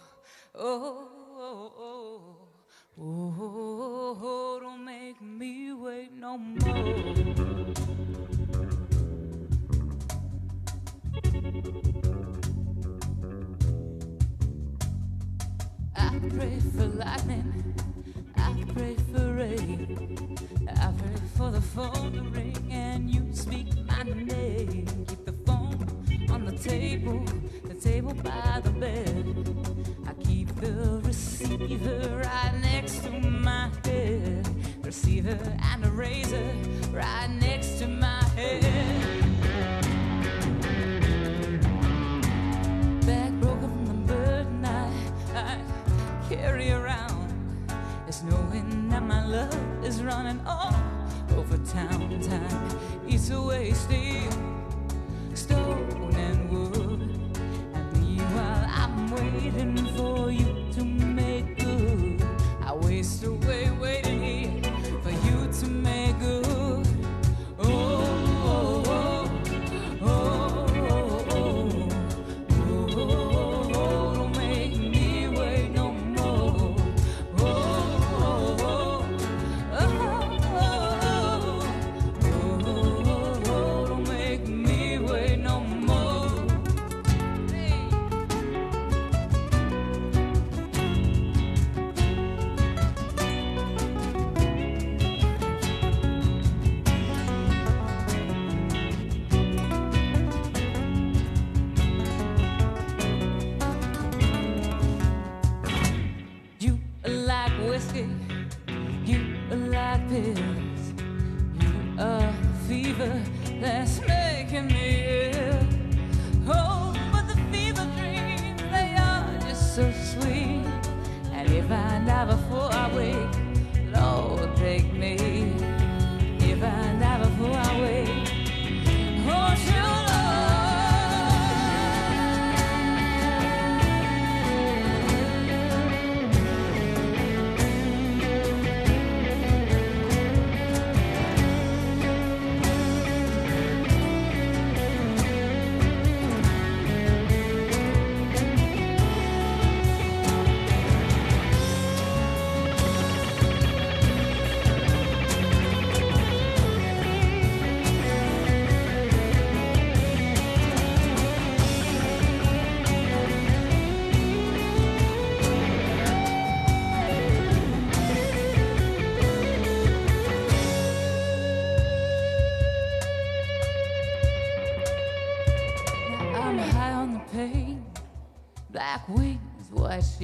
oh, 0.55 1.09
oh, 1.37 2.37
oh, 2.97 4.19
oh, 4.23 4.61
don't 4.61 4.85
make 4.85 5.21
me 5.21 5.73
wait 5.73 6.13
no 6.13 6.39
more. 6.39 7.75
I 15.97 16.21
pray 16.31 16.59
for 16.77 16.87
lightning, 16.87 17.75
I 18.37 18.65
pray 18.75 18.95
for 19.13 19.33
rain, 19.35 20.37
I 20.69 20.93
pray 20.93 21.17
for 21.37 21.51
the 21.51 21.61
phone 21.61 22.13
to 22.13 22.23
ring 22.31 22.69
and 22.71 23.11
you 23.11 23.27
speak 23.33 23.67
my 23.89 24.05
name 24.05 24.87
table, 26.57 27.25
the 27.65 27.75
table 27.75 28.15
by 28.15 28.61
the 28.63 28.71
bed. 28.71 29.47
I 30.07 30.13
keep 30.23 30.55
the 30.57 31.01
receiver 31.05 32.23
right 32.25 32.53
next 32.61 33.03
to 33.05 33.11
my 33.11 33.71
head. 33.85 34.49
Receiver 34.83 35.39
and 35.73 35.85
a 35.85 35.91
razor 35.91 36.51
right 36.93 37.29
next 37.29 37.79
to 37.79 37.89
my 37.89 38.23
head. 38.37 38.63
Back 43.07 43.33
broken 43.41 43.87
from 43.87 44.07
the 44.07 44.13
burden 44.13 44.65
I, 44.65 44.91
I 45.35 45.59
carry 46.29 46.71
around. 46.71 47.33
It's 48.07 48.23
knowing 48.23 48.89
that 48.91 49.03
my 49.03 49.27
love 49.27 49.85
is 49.85 50.03
running 50.03 50.41
all 50.47 50.75
over 51.37 51.59
town. 51.59 52.21
Time 52.21 52.79
eats 53.09 53.31
away, 53.31 53.73
steal, 53.73 54.31
stole. 55.35 56.04
waiting 59.17 59.77
for 59.97 60.31
you 60.31 60.73
to 60.73 60.85
make 60.85 61.59
good. 61.59 62.23
I 62.63 62.75
waste 62.75 63.25
away. 63.25 63.64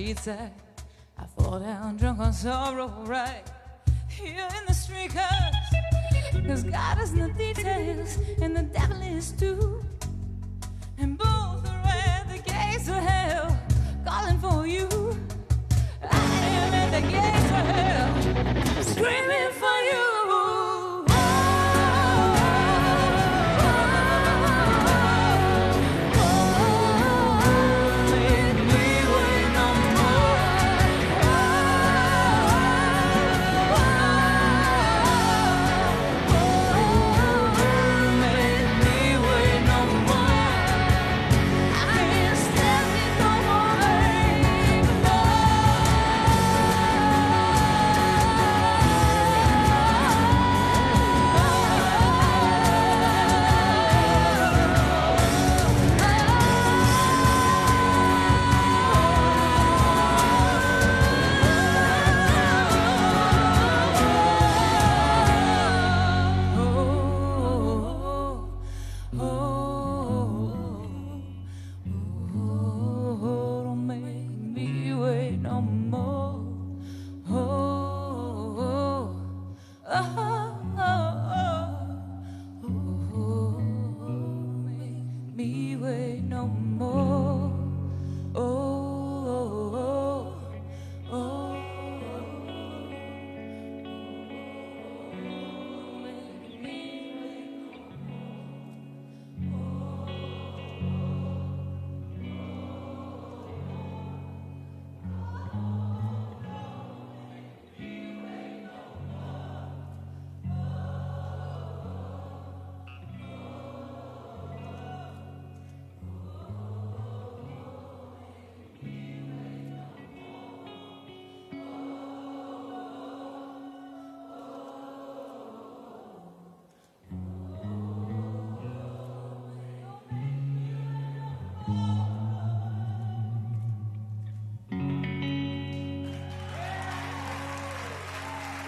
I 0.09 1.26
fall 1.36 1.61
down 1.61 1.98
drunk 1.98 2.20
on 2.20 2.32
sorrow, 2.32 2.90
right? 3.05 3.42
Here 4.09 4.48
in 4.59 4.64
the 4.66 4.72
street, 4.72 5.11
cause, 5.11 6.46
cause 6.46 6.62
God 6.62 7.03
is 7.03 7.12
in 7.12 7.18
the 7.18 7.32
details, 7.34 8.16
and 8.40 8.57
the 8.57 8.62
devil 8.62 9.03
is 9.03 9.32
too. 9.32 9.84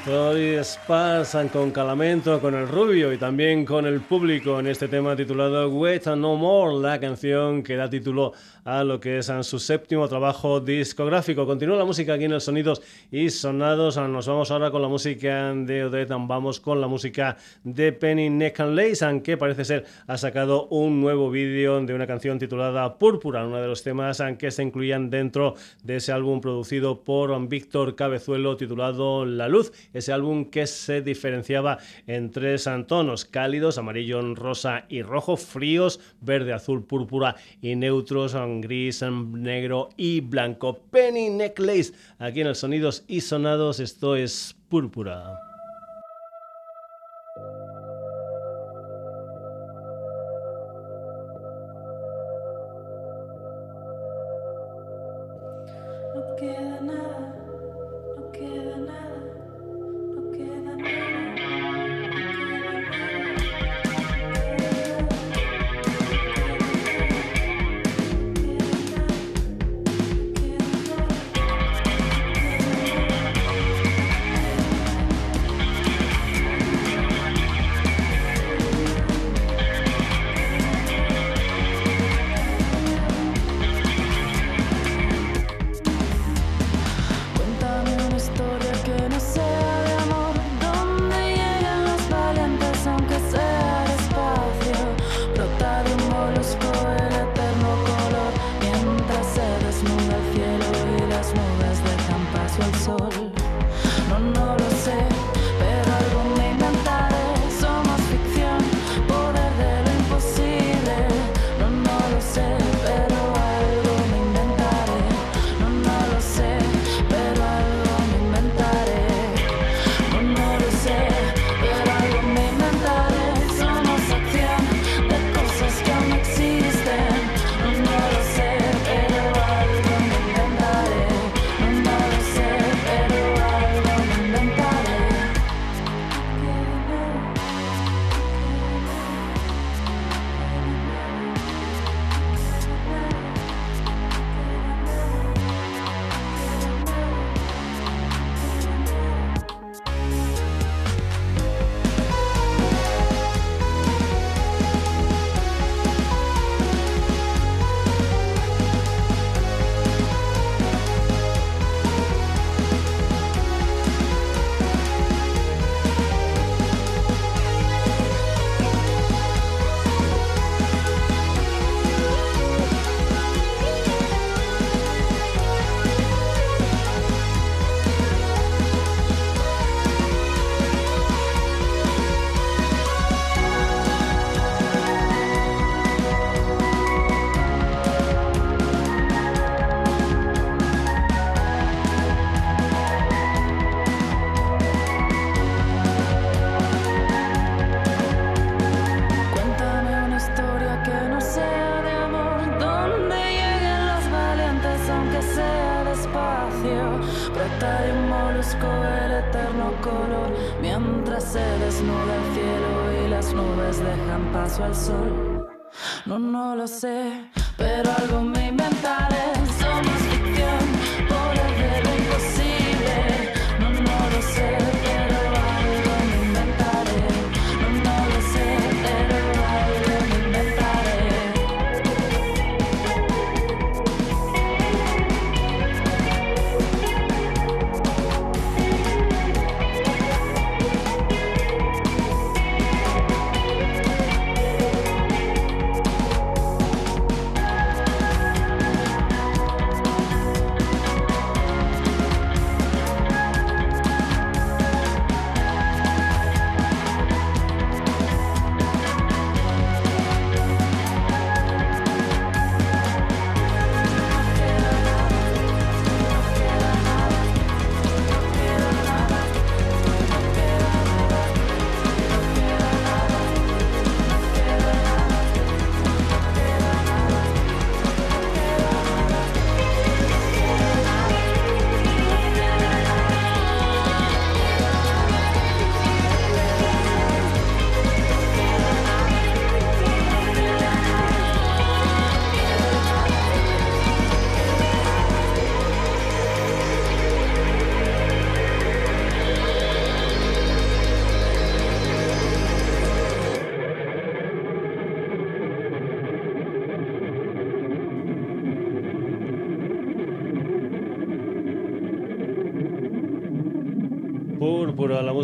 Hoy 0.04 0.58
Sparsan 0.64 1.48
con 1.48 1.70
Calamento, 1.70 2.40
con 2.40 2.56
el 2.56 2.66
Rubio 2.66 3.12
y 3.12 3.18
también 3.18 3.64
con 3.64 3.86
el 3.86 4.00
público 4.00 4.58
en 4.58 4.66
este 4.66 4.88
tema 4.88 5.14
titulado 5.14 5.68
Wait 5.68 6.06
No 6.06 6.34
More, 6.34 6.80
la 6.80 6.98
canción 6.98 7.62
que 7.62 7.76
da 7.76 7.88
título 7.88 8.32
a 8.64 8.82
lo 8.82 8.98
que 8.98 9.18
es 9.18 9.30
su 9.42 9.58
séptimo 9.60 10.08
trabajo 10.08 10.60
discográfico. 10.60 11.46
Continúa 11.46 11.76
la 11.76 11.84
música 11.84 12.14
aquí 12.14 12.24
en 12.24 12.32
el 12.32 12.40
Sonidos 12.40 12.82
y 13.10 13.30
Sonados. 13.30 13.96
Nos 13.96 14.26
vamos 14.26 14.50
ahora 14.50 14.72
con 14.72 14.82
la 14.82 14.88
música 14.88 15.52
de 15.54 15.84
Odette, 15.84 16.10
vamos 16.10 16.58
con 16.58 16.80
la 16.80 16.88
música 16.88 17.36
de 17.62 17.92
Penny 17.92 18.28
Neck 18.28 18.58
and 18.58 18.76
Lace, 18.76 19.22
que 19.22 19.36
parece 19.36 19.64
ser 19.64 19.84
ha 20.08 20.16
sacado 20.16 20.66
un 20.66 21.00
nuevo 21.00 21.30
vídeo 21.30 21.80
de 21.80 21.94
una 21.94 22.08
canción 22.08 22.40
titulada 22.40 22.98
Púrpura, 22.98 23.46
uno 23.46 23.60
de 23.60 23.68
los 23.68 23.84
temas 23.84 24.22
que 24.36 24.50
se 24.50 24.64
incluían 24.64 25.10
dentro 25.10 25.54
de 25.84 25.96
ese 25.96 26.10
álbum 26.10 26.40
producido 26.40 27.02
por 27.02 27.48
Víctor 27.48 27.94
Cabezuelo 27.94 28.56
titulado 28.56 29.24
La 29.24 29.48
Luz, 29.48 29.72
ese 29.92 30.12
álbum 30.12 30.46
que 30.46 30.66
se 30.66 31.02
diferenciaba 31.02 31.78
en 32.06 32.30
tres 32.30 32.68
tonos 32.86 33.24
cálidos, 33.24 33.78
amarillo, 33.78 34.34
rosa 34.34 34.84
y 34.88 35.02
rojo, 35.02 35.36
fríos, 35.36 36.00
verde, 36.20 36.52
azul, 36.52 36.84
púrpura 36.84 37.36
y 37.60 37.76
neutros 37.76 38.34
gris, 38.60 39.02
negro 39.02 39.90
y 39.96 40.20
blanco. 40.20 40.78
Penny 40.90 41.30
Necklace, 41.30 41.92
aquí 42.18 42.40
en 42.40 42.48
el 42.48 42.56
Sonidos 42.56 43.04
y 43.08 43.20
Sonados, 43.20 43.80
esto 43.80 44.16
es 44.16 44.56
púrpura. 44.68 45.51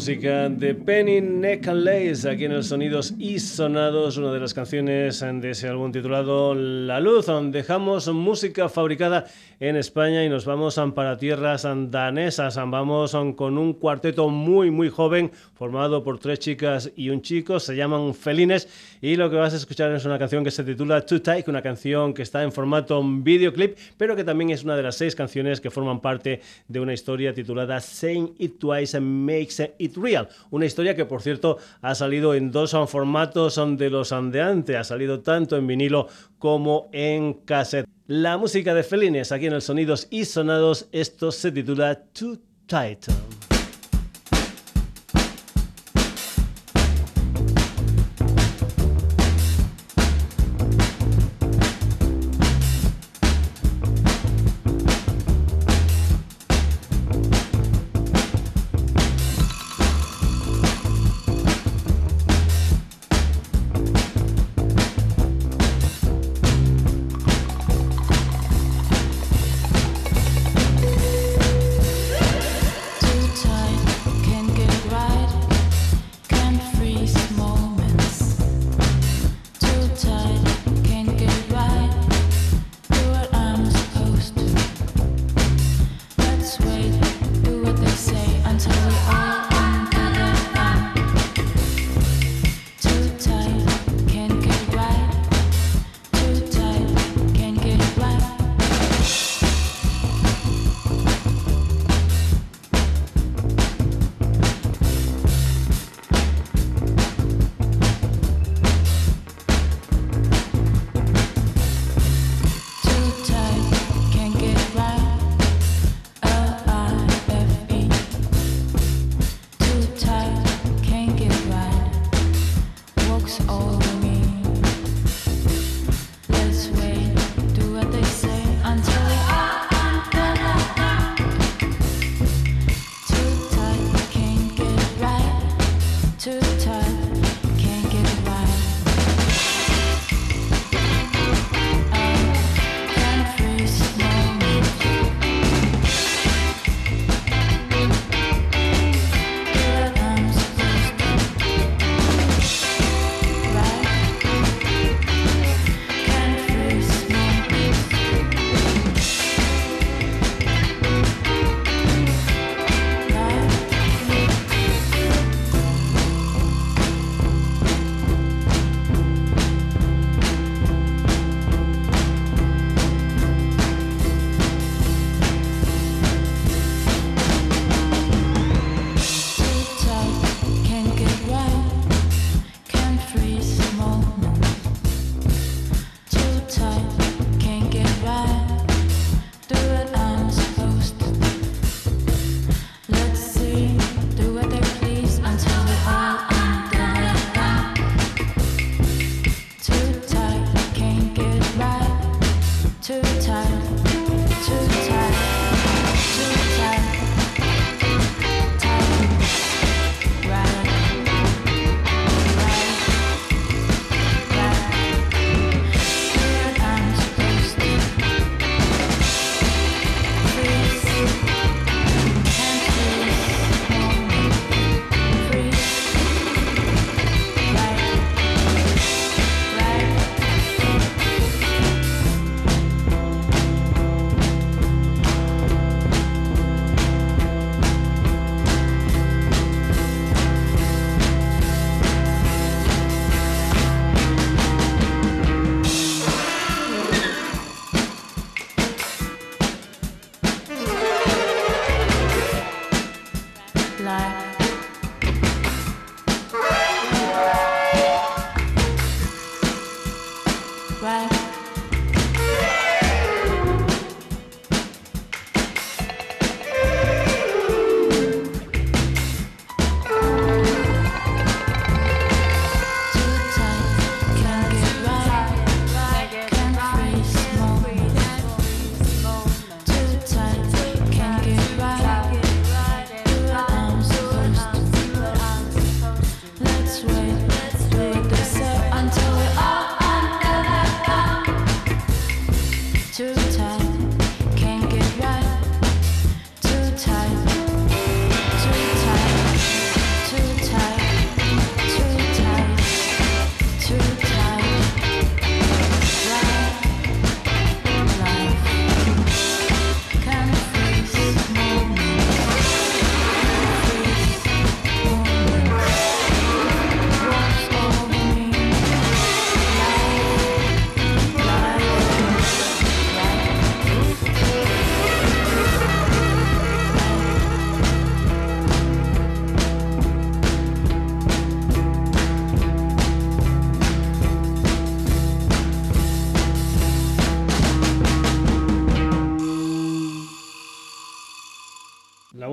Música 0.08 0.48
de 0.48 0.74
Penny 0.74 1.20
Necklace, 1.20 2.30
aquí 2.30 2.46
en 2.46 2.52
el 2.52 2.64
Sonidos 2.64 3.12
y 3.18 3.38
Sonados, 3.38 4.16
una 4.16 4.32
de 4.32 4.40
las 4.40 4.54
canciones 4.54 5.20
de 5.20 5.50
ese 5.50 5.68
álbum 5.68 5.92
titulado 5.92 6.54
La 6.54 6.98
Luz. 6.98 7.26
Dejamos 7.50 8.08
música 8.08 8.70
fabricada 8.70 9.26
en 9.60 9.76
España 9.76 10.24
y 10.24 10.30
nos 10.30 10.46
vamos 10.46 10.80
para 10.94 11.18
tierras 11.18 11.66
danesas. 11.90 12.56
Vamos 12.56 13.14
con 13.36 13.58
un 13.58 13.74
cuarteto 13.74 14.30
muy, 14.30 14.70
muy 14.70 14.88
joven, 14.88 15.30
formado 15.52 16.02
por 16.02 16.18
tres 16.18 16.38
chicas 16.38 16.90
y 16.96 17.10
un 17.10 17.20
chico. 17.20 17.60
Se 17.60 17.76
llaman 17.76 18.14
Felines 18.14 18.66
y 19.02 19.16
lo 19.16 19.28
que 19.28 19.36
vas 19.36 19.52
a 19.52 19.58
escuchar 19.58 19.92
es 19.92 20.06
una 20.06 20.18
canción 20.18 20.42
que 20.42 20.50
se 20.50 20.64
titula 20.64 21.04
Too 21.04 21.20
Tight, 21.20 21.48
una 21.48 21.60
canción 21.60 22.14
que 22.14 22.22
está 22.22 22.42
en 22.42 22.52
formato 22.52 23.02
videoclip, 23.04 23.76
pero 23.98 24.16
que 24.16 24.24
también 24.24 24.48
es 24.50 24.64
una 24.64 24.74
de 24.74 24.84
las 24.84 24.96
seis 24.96 25.14
canciones 25.14 25.60
que 25.60 25.70
forman 25.70 26.00
parte 26.00 26.40
de 26.66 26.80
una 26.80 26.94
historia 26.94 27.34
titulada 27.34 27.78
Saying 27.80 28.36
It 28.38 28.58
Twice 28.58 28.98
Makes 28.98 29.74
It 29.78 29.97
Real. 30.00 30.28
Una 30.50 30.66
historia 30.66 30.94
que, 30.94 31.04
por 31.04 31.22
cierto, 31.22 31.58
ha 31.82 31.94
salido 31.94 32.34
en 32.34 32.50
dos 32.50 32.76
formatos 32.88 33.60
de 33.76 33.90
los 33.90 34.12
andeantes. 34.12 34.76
Ha 34.76 34.84
salido 34.84 35.20
tanto 35.20 35.56
en 35.56 35.66
vinilo 35.66 36.08
como 36.38 36.88
en 36.92 37.34
cassette. 37.34 37.86
La 38.06 38.38
música 38.38 38.74
de 38.74 38.82
Felines 38.82 39.32
aquí 39.32 39.46
en 39.46 39.52
el 39.52 39.62
Sonidos 39.62 40.06
y 40.10 40.24
Sonados, 40.24 40.88
esto 40.92 41.30
se 41.30 41.52
titula 41.52 42.04
Too 42.12 42.38
Tight. 42.66 43.06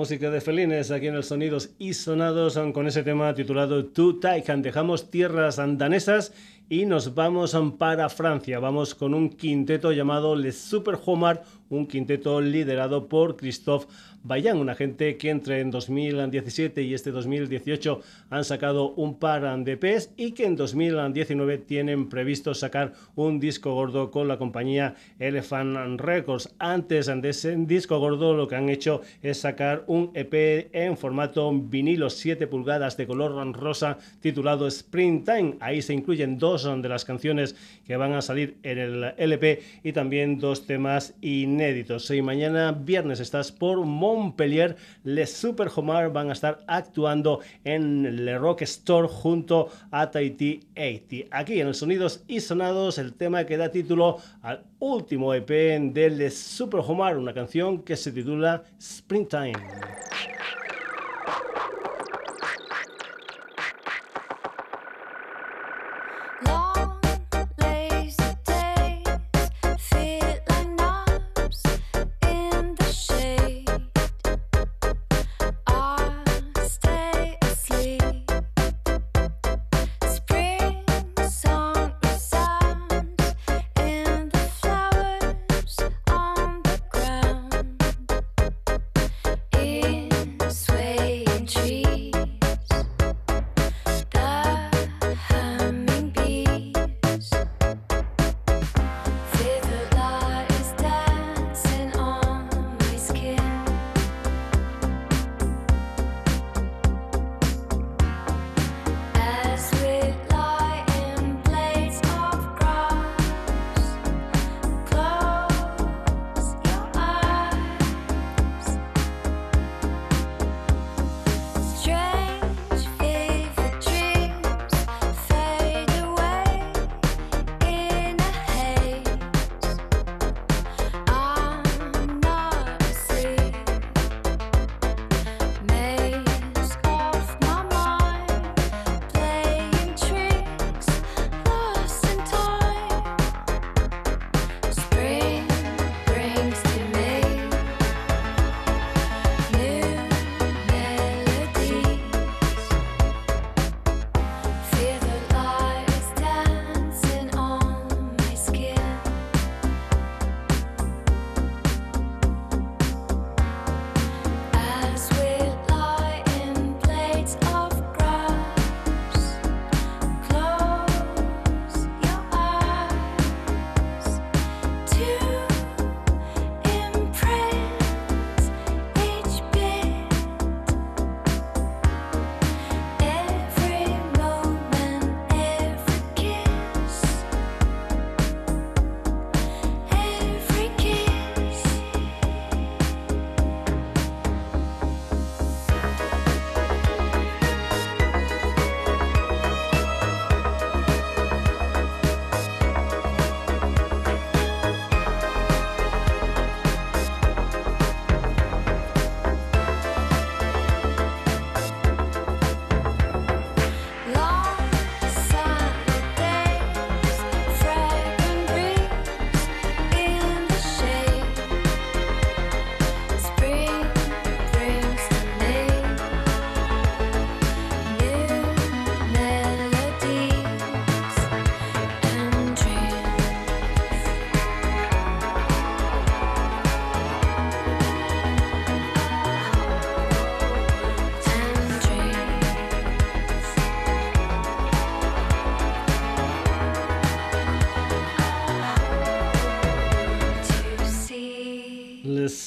Música 0.05 0.29
de 0.29 0.39
Felines 0.39 0.91
aquí 0.91 1.07
en 1.07 1.15
el 1.15 1.23
Sonidos 1.23 1.71
y 1.79 1.95
Sonados 1.95 2.59
con 2.75 2.85
ese 2.85 3.01
tema 3.01 3.33
titulado 3.33 3.87
To 3.87 4.19
Taikan. 4.19 4.61
Dejamos 4.61 5.09
tierras 5.09 5.55
danesas 5.55 6.31
y 6.69 6.85
nos 6.85 7.15
vamos 7.15 7.57
para 7.79 8.07
Francia. 8.09 8.59
Vamos 8.59 8.93
con 8.93 9.15
un 9.15 9.31
quinteto 9.31 9.91
llamado 9.91 10.35
Les 10.35 10.59
Super 10.59 10.95
Homard, 11.03 11.39
un 11.69 11.87
quinteto 11.87 12.39
liderado 12.39 13.09
por 13.09 13.35
Christophe 13.35 13.87
Bayan, 14.27 14.57
una 14.57 14.73
gente 14.73 15.17
que 15.17 15.29
entre 15.29 15.59
en 15.59 15.69
2017 15.69 16.81
y 16.81 16.95
este 16.95 17.11
2018 17.11 18.01
han 18.31 18.43
sacado 18.43 18.89
un 18.93 19.19
par 19.19 19.43
de 19.63 19.73
EPs 19.73 20.13
y 20.17 20.31
que 20.31 20.47
en 20.47 20.55
2019 20.55 21.59
tienen 21.59 22.09
previsto 22.09 22.55
sacar 22.55 22.93
un 23.13 23.39
disco 23.39 23.75
gordo 23.75 24.09
con 24.09 24.27
la 24.27 24.39
compañía 24.39 24.95
Elephant 25.19 26.01
Records. 26.01 26.55
Antes 26.57 27.05
de 27.05 27.29
ese 27.29 27.55
disco 27.55 27.99
gordo 27.99 28.35
lo 28.35 28.47
que 28.47 28.55
han 28.55 28.69
hecho 28.69 29.01
es 29.21 29.41
sacar 29.41 29.83
un 29.85 30.09
EP 30.15 30.71
en 30.73 30.97
formato 30.97 31.51
vinilo 31.53 32.09
7 32.09 32.47
pulgadas 32.47 32.97
de 32.97 33.05
color 33.05 33.53
rosa 33.53 33.99
titulado 34.21 34.65
Springtime. 34.65 35.57
Ahí 35.59 35.83
se 35.83 35.93
incluyen 35.93 36.39
dos 36.39 36.63
de 36.63 36.89
las 36.89 37.05
canciones 37.05 37.55
que 37.85 37.95
van 37.95 38.13
a 38.13 38.23
salir 38.23 38.57
en 38.63 38.79
el 38.79 39.13
LP 39.17 39.61
y 39.83 39.93
también 39.93 40.39
dos 40.39 40.65
temas 40.65 41.13
inéditos. 41.21 42.09
Y 42.09 42.23
mañana 42.23 42.71
viernes 42.71 43.19
estás 43.19 43.51
por 43.51 43.85
Montpellier, 44.15 44.75
Les 45.03 45.31
Super 45.31 45.69
Homar 45.75 46.11
van 46.11 46.29
a 46.29 46.33
estar 46.33 46.63
actuando 46.67 47.41
en 47.63 48.25
Le 48.25 48.37
Rock 48.37 48.63
Store 48.63 49.07
junto 49.07 49.69
a 49.91 50.09
Tahiti 50.09 50.61
80. 50.75 51.27
Aquí 51.31 51.59
en 51.59 51.67
el 51.67 51.75
Sonidos 51.75 52.23
y 52.27 52.39
Sonados, 52.39 52.97
el 52.97 53.13
tema 53.13 53.45
que 53.45 53.57
da 53.57 53.69
título 53.69 54.17
al 54.41 54.63
último 54.79 55.33
EP 55.33 55.49
de 55.49 56.09
Les 56.09 56.37
Super 56.37 56.81
Homar, 56.85 57.17
una 57.17 57.33
canción 57.33 57.83
que 57.83 57.95
se 57.95 58.11
titula 58.11 58.63
Springtime. 58.79 59.53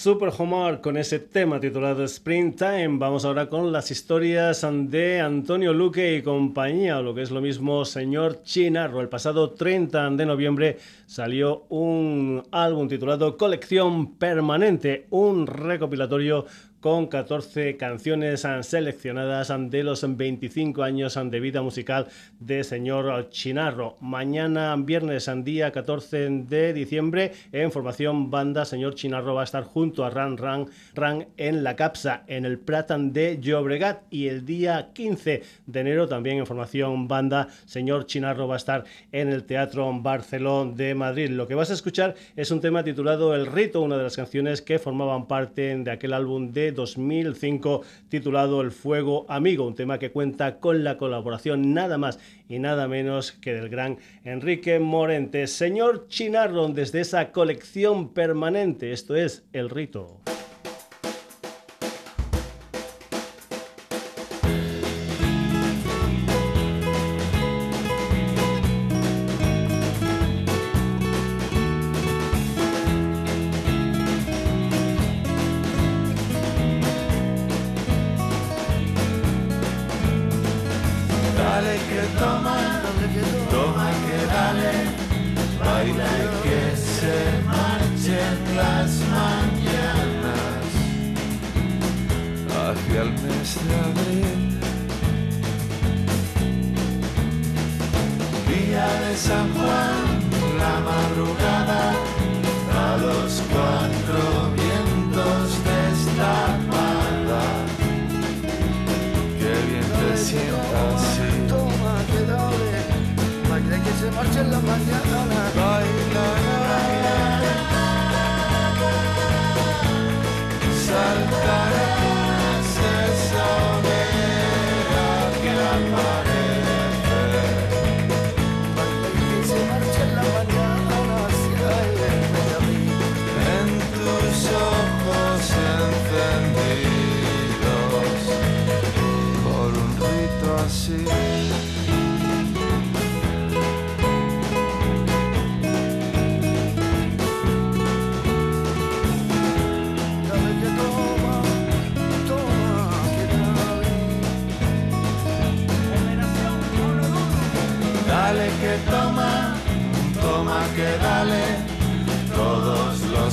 Super 0.08 0.32
Homar 0.38 0.80
con 0.80 0.96
ese 0.96 1.18
tema 1.18 1.60
titulado 1.60 2.02
Springtime. 2.02 2.96
Vamos 2.96 3.26
ahora 3.26 3.46
con 3.50 3.70
las 3.70 3.90
historias 3.90 4.66
de 4.86 5.20
Antonio 5.20 5.74
Luque 5.74 6.16
y 6.16 6.22
compañía, 6.22 6.98
o 6.98 7.02
lo 7.02 7.14
que 7.14 7.20
es 7.20 7.30
lo 7.30 7.42
mismo, 7.42 7.84
señor 7.84 8.42
Chinarro. 8.42 9.02
El 9.02 9.10
pasado 9.10 9.50
30 9.50 10.08
de 10.12 10.24
noviembre 10.24 10.78
salió 11.04 11.66
un 11.68 12.42
álbum 12.52 12.88
titulado 12.88 13.36
Colección 13.36 14.14
Permanente, 14.14 15.08
un 15.10 15.46
recopilatorio 15.46 16.46
con 16.88 17.06
14 17.06 17.76
canciones 17.76 18.46
seleccionadas 18.62 19.52
de 19.70 19.84
los 19.84 20.16
25 20.16 20.82
años 20.82 21.20
de 21.22 21.38
vida 21.38 21.60
musical 21.60 22.06
de 22.40 22.64
señor 22.64 23.28
Chinarro. 23.28 23.98
Mañana, 24.00 24.74
viernes, 24.78 25.30
día 25.44 25.70
14 25.70 26.30
de 26.48 26.72
diciembre, 26.72 27.32
en 27.52 27.70
formación 27.72 28.30
banda, 28.30 28.64
señor 28.64 28.94
Chinarro 28.94 29.34
va 29.34 29.42
a 29.42 29.44
estar 29.44 29.64
junto 29.64 30.02
a 30.02 30.08
Ran 30.08 30.38
Ran 30.38 30.68
Ran 30.94 31.26
en 31.36 31.62
la 31.62 31.76
Capsa, 31.76 32.22
en 32.26 32.46
el 32.46 32.58
Pratan 32.58 33.12
de 33.12 33.38
Llobregat. 33.38 34.04
Y 34.08 34.28
el 34.28 34.46
día 34.46 34.88
15 34.94 35.42
de 35.66 35.80
enero, 35.80 36.08
también 36.08 36.38
en 36.38 36.46
formación 36.46 37.06
banda, 37.06 37.48
señor 37.66 38.06
Chinarro 38.06 38.48
va 38.48 38.54
a 38.54 38.56
estar 38.56 38.84
en 39.12 39.28
el 39.28 39.44
Teatro 39.44 39.92
Barceló 40.00 40.64
de 40.74 40.94
Madrid. 40.94 41.28
Lo 41.28 41.46
que 41.46 41.54
vas 41.54 41.70
a 41.70 41.74
escuchar 41.74 42.14
es 42.34 42.50
un 42.50 42.62
tema 42.62 42.82
titulado 42.82 43.34
El 43.34 43.44
Rito, 43.44 43.82
una 43.82 43.98
de 43.98 44.04
las 44.04 44.16
canciones 44.16 44.62
que 44.62 44.78
formaban 44.78 45.28
parte 45.28 45.76
de 45.76 45.90
aquel 45.90 46.14
álbum 46.14 46.50
de 46.50 46.77
2005 46.78 47.82
titulado 48.08 48.60
El 48.60 48.70
Fuego 48.70 49.26
Amigo, 49.28 49.66
un 49.66 49.74
tema 49.74 49.98
que 49.98 50.12
cuenta 50.12 50.60
con 50.60 50.84
la 50.84 50.96
colaboración 50.96 51.74
nada 51.74 51.98
más 51.98 52.20
y 52.48 52.60
nada 52.60 52.86
menos 52.88 53.32
que 53.32 53.52
del 53.52 53.68
gran 53.68 53.98
Enrique 54.24 54.78
Morente. 54.78 55.46
Señor 55.48 56.06
Chinarron, 56.08 56.74
desde 56.74 57.00
esa 57.00 57.32
colección 57.32 58.14
permanente, 58.14 58.92
esto 58.92 59.16
es 59.16 59.44
El 59.52 59.68
Rito. 59.70 60.20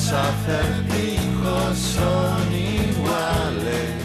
Los 0.06 0.14
acertijos 0.14 1.78
son 1.78 2.53
iguales, 2.53 4.03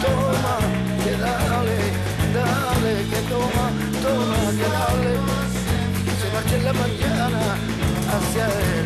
Toma, 0.04 0.56
que 1.04 1.14
dale, 1.26 1.80
dale, 2.36 2.94
que 3.12 3.22
toma, 3.32 3.66
toma, 4.04 4.40
que 4.60 4.68
dale. 4.78 5.14
Se 6.20 6.28
marche 6.34 6.56
en 6.58 6.64
la 6.66 6.74
mañana 6.74 7.42
hacia 8.14 8.46
el 8.46 8.81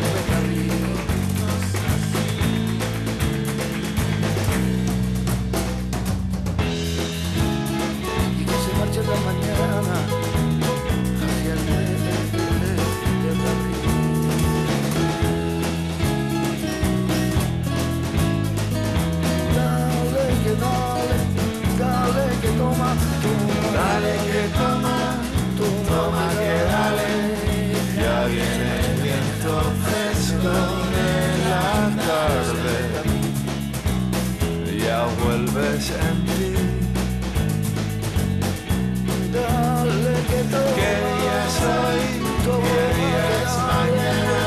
que 40.28 40.40
toma. 40.52 40.72
que 40.76 40.90
día 41.16 41.36
es 41.46 41.58
hoy, 41.72 42.04
que 42.44 42.84
día 42.98 43.24
es 43.42 43.54
mañana, 43.72 44.42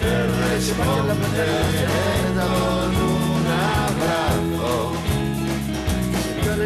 te 0.00 0.12
responderé 0.46 1.62
con 2.38 2.92
un 3.02 3.44
abrazo, 3.82 4.72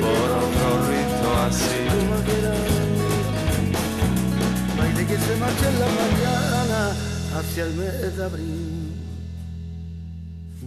por 0.01 0.29
otro 0.45 0.69
rito 0.89 1.29
así. 1.47 1.81
Baile 4.77 5.03
que 5.07 5.17
se 5.19 5.35
marcha 5.37 5.67
en 5.69 5.77
la 5.81 5.89
mañana 6.01 6.81
hacia 7.39 7.63
el 7.65 7.73
mes 7.75 8.17
de 8.17 8.23
abril. 8.25 8.78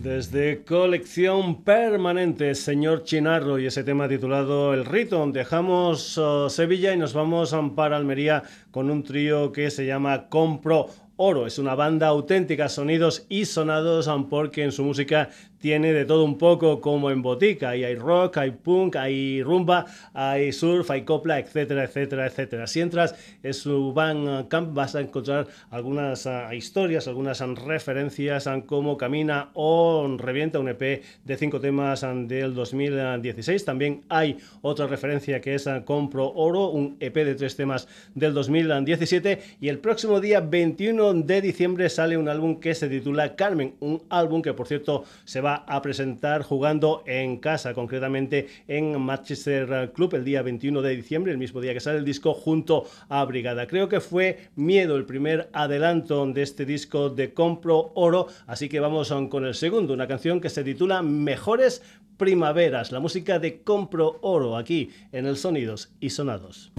Desde 0.01 0.63
colección 0.63 1.63
permanente, 1.63 2.55
señor 2.55 3.03
Chinarro, 3.03 3.59
y 3.59 3.67
ese 3.67 3.83
tema 3.83 4.09
titulado 4.09 4.73
El 4.73 4.83
Rito. 4.83 5.23
Dejamos 5.31 6.17
oh, 6.17 6.49
Sevilla 6.49 6.91
y 6.91 6.97
nos 6.97 7.13
vamos 7.13 7.55
para 7.75 7.97
Almería 7.97 8.41
con 8.71 8.89
un 8.89 9.03
trío 9.03 9.51
que 9.51 9.69
se 9.69 9.85
llama 9.85 10.27
Compro 10.27 10.87
Oro. 11.17 11.45
Es 11.45 11.59
una 11.59 11.75
banda 11.75 12.07
auténtica, 12.07 12.67
sonidos 12.67 13.27
y 13.29 13.45
sonados, 13.45 14.09
porque 14.27 14.63
en 14.63 14.71
su 14.71 14.83
música 14.83 15.29
tiene 15.61 15.93
de 15.93 16.05
todo 16.05 16.25
un 16.25 16.37
poco 16.37 16.81
como 16.81 17.11
en 17.11 17.21
botica. 17.21 17.75
Y 17.77 17.83
hay 17.83 17.95
rock, 17.95 18.37
hay 18.37 18.51
punk, 18.51 18.95
hay 18.97 19.41
rumba, 19.43 19.85
hay 20.13 20.51
surf, 20.51 20.89
hay 20.91 21.03
copla, 21.03 21.39
etcétera, 21.39 21.85
etcétera, 21.85 22.25
etcétera. 22.25 22.67
Si 22.67 22.81
entras 22.81 23.15
en 23.43 23.53
su 23.53 23.93
Bandcamp 23.93 24.73
vas 24.73 24.95
a 24.95 25.01
encontrar 25.01 25.47
algunas 25.69 26.25
ah, 26.27 26.53
historias, 26.53 27.07
algunas 27.07 27.41
ah, 27.41 27.47
referencias 27.65 28.47
a 28.47 28.59
cómo 28.61 28.97
camina 28.97 29.49
o 29.53 30.07
revienta 30.17 30.59
un 30.59 30.69
EP 30.69 31.03
de 31.23 31.37
cinco 31.37 31.59
temas 31.59 32.03
ah, 32.03 32.13
del 32.13 32.53
2016. 32.53 33.63
También 33.63 34.01
hay 34.09 34.37
otra 34.61 34.87
referencia 34.87 35.39
que 35.41 35.55
es 35.55 35.67
ah, 35.67 35.85
Compro 35.85 36.31
Oro, 36.33 36.69
un 36.69 36.97
EP 36.99 37.13
de 37.13 37.35
tres 37.35 37.55
temas 37.55 37.87
del 38.15 38.33
2017. 38.33 39.39
Y 39.61 39.67
el 39.67 39.77
próximo 39.77 40.19
día 40.19 40.41
21 40.41 41.13
de 41.13 41.41
diciembre 41.41 41.89
sale 41.89 42.17
un 42.17 42.27
álbum 42.27 42.59
que 42.59 42.73
se 42.73 42.89
titula 42.89 43.35
Carmen, 43.35 43.75
un 43.79 44.01
álbum 44.09 44.41
que 44.41 44.53
por 44.53 44.67
cierto 44.67 45.03
se 45.23 45.39
va 45.39 45.50
a 45.55 45.81
presentar 45.81 46.43
jugando 46.43 47.03
en 47.05 47.37
casa, 47.37 47.73
concretamente 47.73 48.47
en 48.67 48.99
Manchester 48.99 49.91
Club 49.93 50.15
el 50.15 50.23
día 50.23 50.41
21 50.41 50.81
de 50.81 50.95
diciembre, 50.95 51.31
el 51.31 51.37
mismo 51.37 51.61
día 51.61 51.73
que 51.73 51.79
sale 51.79 51.97
el 51.97 52.05
disco 52.05 52.33
junto 52.33 52.85
a 53.09 53.23
Brigada. 53.25 53.67
Creo 53.67 53.89
que 53.89 53.99
fue 53.99 54.49
Miedo 54.55 54.95
el 54.95 55.05
primer 55.05 55.49
adelanto 55.53 56.25
de 56.25 56.41
este 56.41 56.65
disco 56.65 57.09
de 57.09 57.33
Compro 57.33 57.91
Oro, 57.95 58.27
así 58.47 58.69
que 58.69 58.79
vamos 58.79 59.13
con 59.29 59.45
el 59.45 59.55
segundo, 59.55 59.93
una 59.93 60.07
canción 60.07 60.41
que 60.41 60.49
se 60.49 60.63
titula 60.63 61.01
Mejores 61.01 61.81
Primaveras, 62.17 62.91
la 62.91 62.99
música 62.99 63.39
de 63.39 63.61
Compro 63.61 64.19
Oro 64.21 64.57
aquí 64.57 64.89
en 65.11 65.25
el 65.25 65.37
Sonidos 65.37 65.91
y 65.99 66.11
Sonados. 66.11 66.71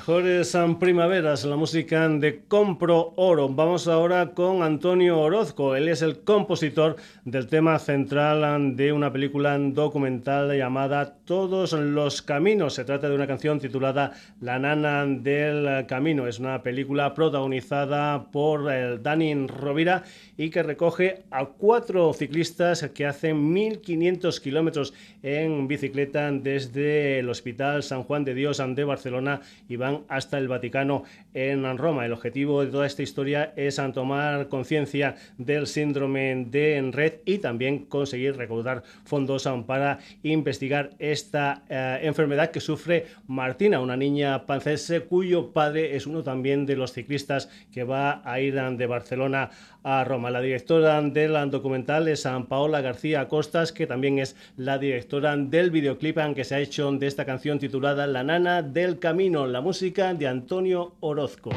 Mejores 0.00 0.56
primaveras, 0.78 1.44
la 1.44 1.56
música 1.56 2.08
de 2.08 2.40
Compro 2.48 3.12
Oro. 3.16 3.50
Vamos 3.50 3.86
ahora 3.86 4.30
con 4.32 4.62
Antonio 4.62 5.20
Orozco. 5.20 5.76
Él 5.76 5.88
es 5.88 6.00
el 6.00 6.20
compositor 6.20 6.96
del 7.26 7.48
tema 7.48 7.78
central 7.78 8.76
de 8.76 8.94
una 8.94 9.12
película 9.12 9.58
documental 9.58 10.56
llamada 10.56 11.18
Todos 11.26 11.74
los 11.74 12.22
Caminos. 12.22 12.76
Se 12.76 12.86
trata 12.86 13.10
de 13.10 13.14
una 13.14 13.26
canción 13.26 13.60
titulada 13.60 14.12
La 14.40 14.58
Nana 14.58 15.04
del 15.04 15.84
Camino. 15.84 16.26
Es 16.26 16.38
una 16.38 16.62
película 16.62 17.12
protagonizada 17.12 18.30
por 18.30 18.72
eh, 18.72 18.96
Dani 19.02 19.48
Rovira 19.48 20.04
y 20.38 20.48
que 20.48 20.62
recoge 20.62 21.24
a 21.30 21.44
cuatro 21.44 22.14
ciclistas 22.14 22.88
que 22.94 23.04
hacen 23.04 23.54
1.500 23.54 24.40
kilómetros 24.40 24.94
en 25.22 25.68
bicicleta 25.68 26.32
desde 26.32 27.18
el 27.18 27.28
Hospital 27.28 27.82
San 27.82 28.04
Juan 28.04 28.24
de 28.24 28.32
Dios 28.32 28.62
de 28.66 28.84
Barcelona 28.84 29.42
y 29.68 29.76
van 29.76 29.89
hasta 30.08 30.38
el 30.38 30.48
Vaticano 30.48 31.04
en 31.34 31.78
Roma. 31.78 32.06
El 32.06 32.12
objetivo 32.12 32.64
de 32.64 32.70
toda 32.70 32.86
esta 32.86 33.02
historia 33.02 33.52
es 33.56 33.80
tomar 33.94 34.48
conciencia 34.48 35.16
del 35.38 35.66
síndrome 35.66 36.46
de 36.50 36.90
red 36.92 37.14
y 37.24 37.38
también 37.38 37.86
conseguir 37.86 38.36
recaudar 38.36 38.82
fondos 39.04 39.48
para 39.66 39.98
investigar 40.22 40.90
esta 40.98 41.62
eh, 41.68 42.00
enfermedad 42.02 42.50
que 42.50 42.60
sufre 42.60 43.06
Martina, 43.26 43.80
una 43.80 43.96
niña 43.96 44.46
pancese 44.46 45.00
cuyo 45.00 45.52
padre 45.52 45.96
es 45.96 46.06
uno 46.06 46.22
también 46.22 46.66
de 46.66 46.76
los 46.76 46.92
ciclistas 46.92 47.48
que 47.72 47.84
va 47.84 48.20
a 48.24 48.40
ir 48.40 48.50
de 48.50 48.86
Barcelona 48.86 49.50
a 49.82 50.04
Roma. 50.04 50.30
La 50.30 50.40
directora 50.40 51.00
del 51.00 51.50
documental 51.50 52.08
es 52.08 52.22
San 52.22 52.46
Paola 52.46 52.80
García 52.80 53.28
Costas, 53.28 53.72
que 53.72 53.86
también 53.86 54.18
es 54.18 54.36
la 54.56 54.78
directora 54.78 55.36
del 55.36 55.70
videoclip 55.70 56.18
que 56.34 56.44
se 56.44 56.56
ha 56.56 56.60
hecho 56.60 56.90
de 56.92 57.06
esta 57.06 57.24
canción 57.24 57.58
titulada 57.58 58.06
La 58.06 58.24
Nana 58.24 58.62
del 58.62 58.98
Camino, 58.98 59.46
la 59.46 59.60
música 59.70 60.12
de 60.14 60.26
Antonio 60.26 60.96
Orozco. 60.98 61.50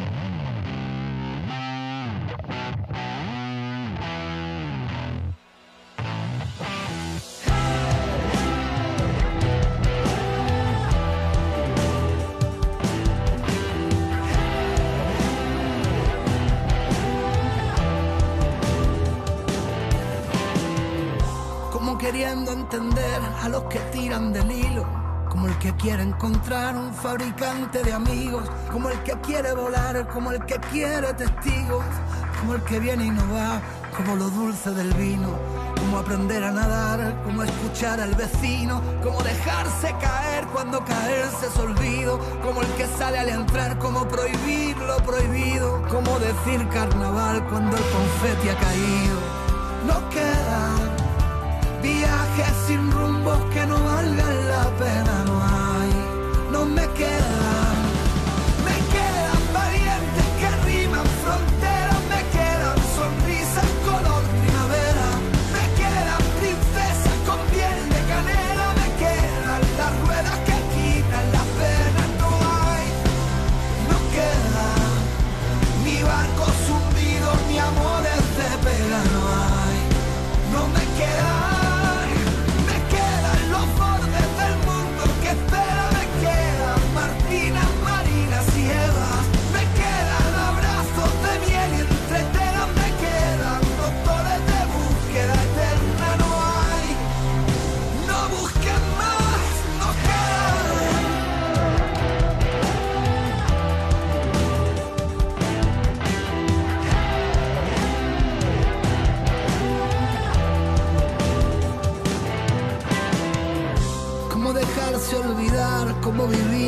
Encontrar 26.23 26.77
un 26.77 26.93
fabricante 26.93 27.83
de 27.83 27.91
amigos, 27.91 28.49
como 28.71 28.87
el 28.87 28.97
que 29.03 29.11
quiere 29.19 29.53
volar, 29.53 30.07
como 30.07 30.31
el 30.31 30.45
que 30.45 30.55
quiere 30.71 31.13
testigos, 31.15 31.83
como 32.39 32.55
el 32.55 32.61
que 32.61 32.79
viene 32.79 33.07
y 33.07 33.09
no 33.09 33.23
va, 33.33 33.61
como 33.97 34.15
lo 34.15 34.29
dulce 34.29 34.71
del 34.71 34.93
vino, 34.93 35.27
como 35.77 35.97
aprender 35.97 36.41
a 36.45 36.51
nadar, 36.51 37.21
como 37.25 37.43
escuchar 37.43 37.99
al 37.99 38.15
vecino, 38.15 38.81
como 39.03 39.21
dejarse 39.21 39.93
caer 39.99 40.45
cuando 40.47 40.85
caerse 40.85 41.47
es 41.47 41.57
olvido, 41.57 42.17
como 42.41 42.61
el 42.61 42.67
que 42.75 42.87
sale 42.97 43.19
al 43.19 43.27
entrar, 43.27 43.77
como 43.79 44.07
prohibir 44.07 44.77
lo 44.77 44.95
prohibido, 45.03 45.85
como 45.89 46.19
decir 46.19 46.65
carnaval 46.69 47.45
cuando 47.49 47.75
el 47.75 47.83
confeti 47.83 48.47
ha 48.47 48.55
caído. 48.55 49.19
No 49.87 50.09
quedan 50.09 50.93
viajes 51.81 52.53
sin 52.65 52.89
rumbos 52.91 53.39
que 53.53 53.65
no 53.65 53.75
valgan 53.83 54.47
la 54.47 54.69
pena, 54.79 55.23
no 55.25 55.43
hay, 55.43 55.52
me 56.73 56.87
quedan. 56.97 57.62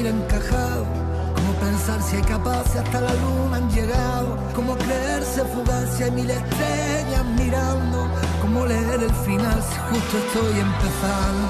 Encajado, 0.06 0.86
cómo 1.36 1.53
pensar 1.60 2.01
si 2.01 2.18
hay 2.18 2.22
capaces 2.24 2.76
hasta 2.76 3.01
la 3.01 3.14
luna 3.14 3.58
han 3.58 3.70
llegado, 3.70 4.38
cómo 4.56 4.76
creerse 4.78 5.43
fugaz 5.45 5.89
si 5.95 6.03
hay 6.03 6.12
mil 6.12 6.30
estrellas 6.30 7.26
mirando, 7.38 8.08
cómo 8.41 8.66
leer 8.66 9.01
el 9.03 9.16
final 9.26 9.60
si 9.70 9.78
justo 9.89 10.18
estoy 10.18 10.60
empezando. 10.60 11.47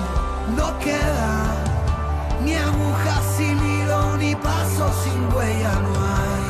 No 0.57 0.79
queda 0.79 1.55
ni 2.43 2.53
aguja 2.55 3.15
sin 3.37 3.57
hilo, 3.57 4.17
ni 4.17 4.35
paso 4.35 4.91
sin 5.03 5.35
huella, 5.35 5.73
no 5.85 5.93
hay, 6.13 6.44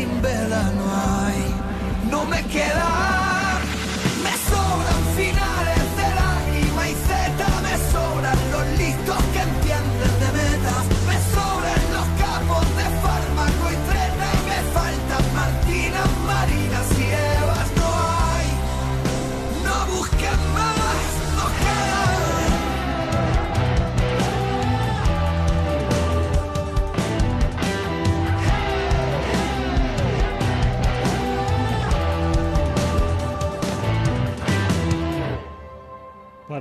sin 0.00 0.22
vela, 0.22 0.62
no 0.78 0.86
hay, 0.94 1.54
no 2.10 2.24
me 2.24 2.42
queda. 2.44 3.19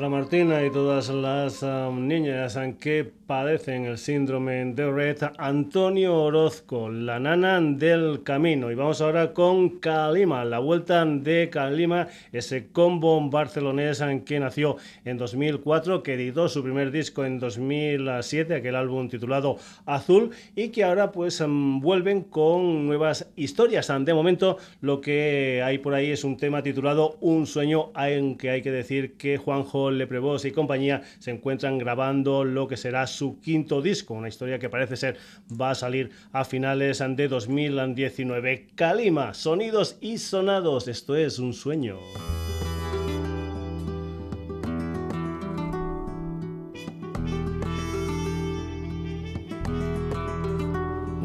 Martina 0.07 0.63
y 0.63 0.71
todas 0.71 1.09
las 1.09 1.63
um, 1.63 2.07
niñas 2.07 2.57
que 2.79 3.11
padecen 3.29 3.85
el 3.85 3.99
síndrome 3.99 4.73
de 4.73 4.91
Red, 4.91 5.17
Antonio 5.37 6.15
Orozco, 6.15 6.89
la 6.89 7.19
nana 7.19 7.61
del 7.61 8.23
camino. 8.23 8.71
Y 8.71 8.73
vamos 8.73 9.01
ahora 9.01 9.33
con 9.33 9.77
Kalima, 9.77 10.43
la 10.45 10.57
vuelta 10.57 11.05
de 11.05 11.47
Kalima, 11.51 12.07
ese 12.31 12.69
combo 12.71 13.21
barcelonés 13.29 14.03
que 14.25 14.39
nació 14.39 14.77
en 15.05 15.19
2004, 15.19 16.01
que 16.01 16.15
editó 16.15 16.49
su 16.49 16.63
primer 16.63 16.89
disco 16.89 17.23
en 17.23 17.37
2007, 17.37 18.55
aquel 18.55 18.75
álbum 18.75 19.07
titulado 19.09 19.57
Azul, 19.85 20.31
y 20.55 20.69
que 20.69 20.83
ahora 20.83 21.11
pues 21.11 21.39
um, 21.39 21.81
vuelven 21.81 22.23
con 22.23 22.87
nuevas 22.87 23.29
historias. 23.35 23.93
De 23.99 24.13
momento 24.15 24.57
lo 24.81 25.01
que 25.01 25.61
hay 25.63 25.77
por 25.77 25.93
ahí 25.93 26.09
es 26.09 26.23
un 26.23 26.35
tema 26.35 26.63
titulado 26.63 27.17
Un 27.21 27.45
sueño, 27.45 27.91
en 27.95 28.39
que 28.39 28.49
hay 28.49 28.63
que 28.63 28.71
decir 28.71 29.17
que 29.17 29.37
Juanjo 29.37 29.91
Leprevos 29.91 30.45
y 30.45 30.51
compañía 30.51 31.03
se 31.19 31.29
encuentran 31.29 31.77
grabando 31.77 32.43
lo 32.43 32.67
que 32.67 32.75
será 32.75 33.05
su 33.05 33.18
quinto 33.41 33.81
disco, 33.81 34.13
una 34.13 34.29
historia 34.29 34.59
que 34.59 34.69
parece 34.69 34.95
ser 34.95 35.17
va 35.49 35.71
a 35.71 35.75
salir 35.75 36.11
a 36.31 36.45
finales 36.45 36.99
de 36.99 37.27
2019. 37.27 38.67
Kalima, 38.75 39.33
sonidos 39.33 39.97
y 40.01 40.17
sonados, 40.17 40.87
esto 40.87 41.15
es 41.15 41.39
un 41.39 41.53
sueño. 41.53 41.97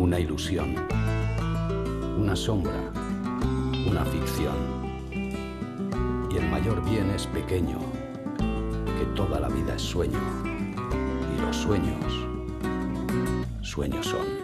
una 0.05 0.21
ilusión, 0.21 0.77
una 2.19 2.37
sombra, 2.37 2.93
una 3.89 4.05
ficción. 4.05 4.55
Y 6.31 6.37
el 6.37 6.47
mayor 6.51 6.85
bien 6.85 7.09
es 7.11 7.27
pequeño, 7.27 7.79
que 8.37 9.07
toda 9.17 9.41
la 9.41 9.49
vida 9.49 9.75
es 9.75 9.83
sueño. 9.83 10.44
Y 11.37 11.41
los 11.41 11.57
sueños, 11.57 12.13
sueños 13.63 14.07
son. 14.07 14.44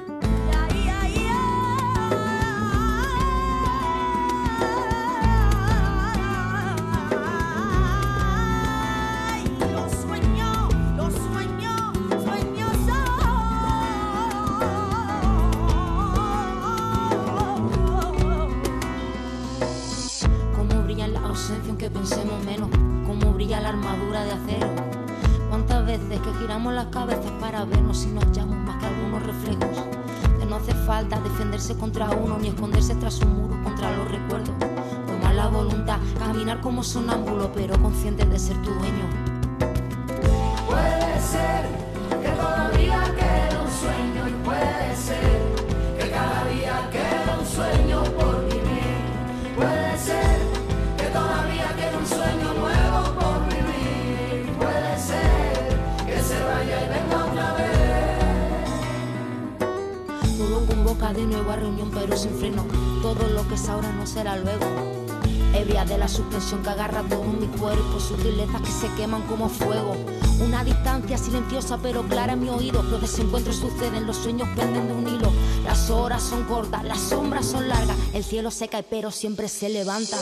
Suspensión 66.50 66.62
que 66.62 66.70
agarra 66.70 67.02
todo 67.08 67.24
mi 67.24 67.46
cuerpo, 67.46 68.00
sutilezas 68.00 68.60
que 68.62 68.70
se 68.70 68.94
queman 68.94 69.22
como 69.22 69.48
fuego. 69.48 69.96
Una 70.40 70.64
distancia 70.64 71.16
silenciosa 71.16 71.78
pero 71.82 72.02
clara 72.02 72.32
en 72.32 72.40
mi 72.40 72.48
oído. 72.48 72.82
Los 72.82 73.00
desencuentros 73.00 73.56
suceden, 73.56 74.06
los 74.06 74.16
sueños 74.16 74.48
penden 74.56 74.88
de 74.88 74.94
un 74.94 75.08
hilo. 75.08 75.32
Las 75.64 75.90
horas 75.90 76.22
son 76.22 76.44
cortas, 76.44 76.84
las 76.84 76.98
sombras 76.98 77.46
son 77.46 77.68
largas. 77.68 77.96
El 78.12 78.24
cielo 78.24 78.50
se 78.50 78.68
cae 78.68 78.82
pero 78.82 79.10
siempre 79.10 79.48
se 79.48 79.68
levanta. 79.68 80.16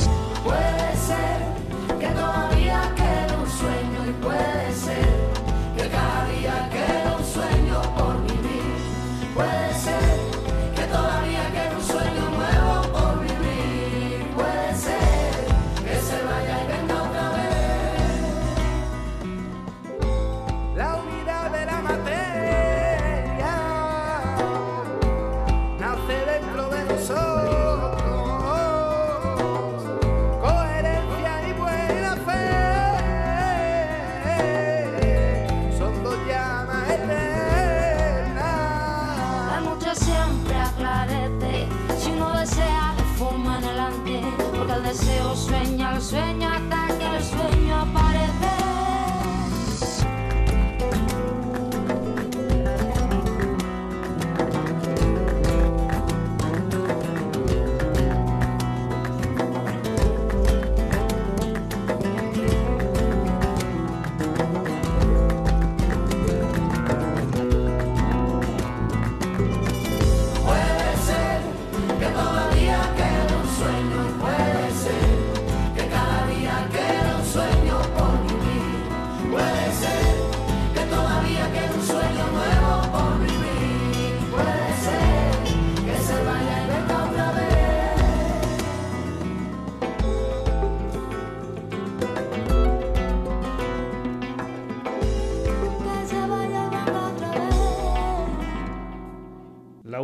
Puede 0.45 0.97
ser 0.97 1.68
deseo 44.83 45.35
sueña, 45.35 45.97
el 45.97 46.03
sueño 46.03 46.49
hasta 46.49 46.99
que 46.99 47.17
el 47.17 47.23
sueño 47.23 47.81
aparece. 47.81 48.48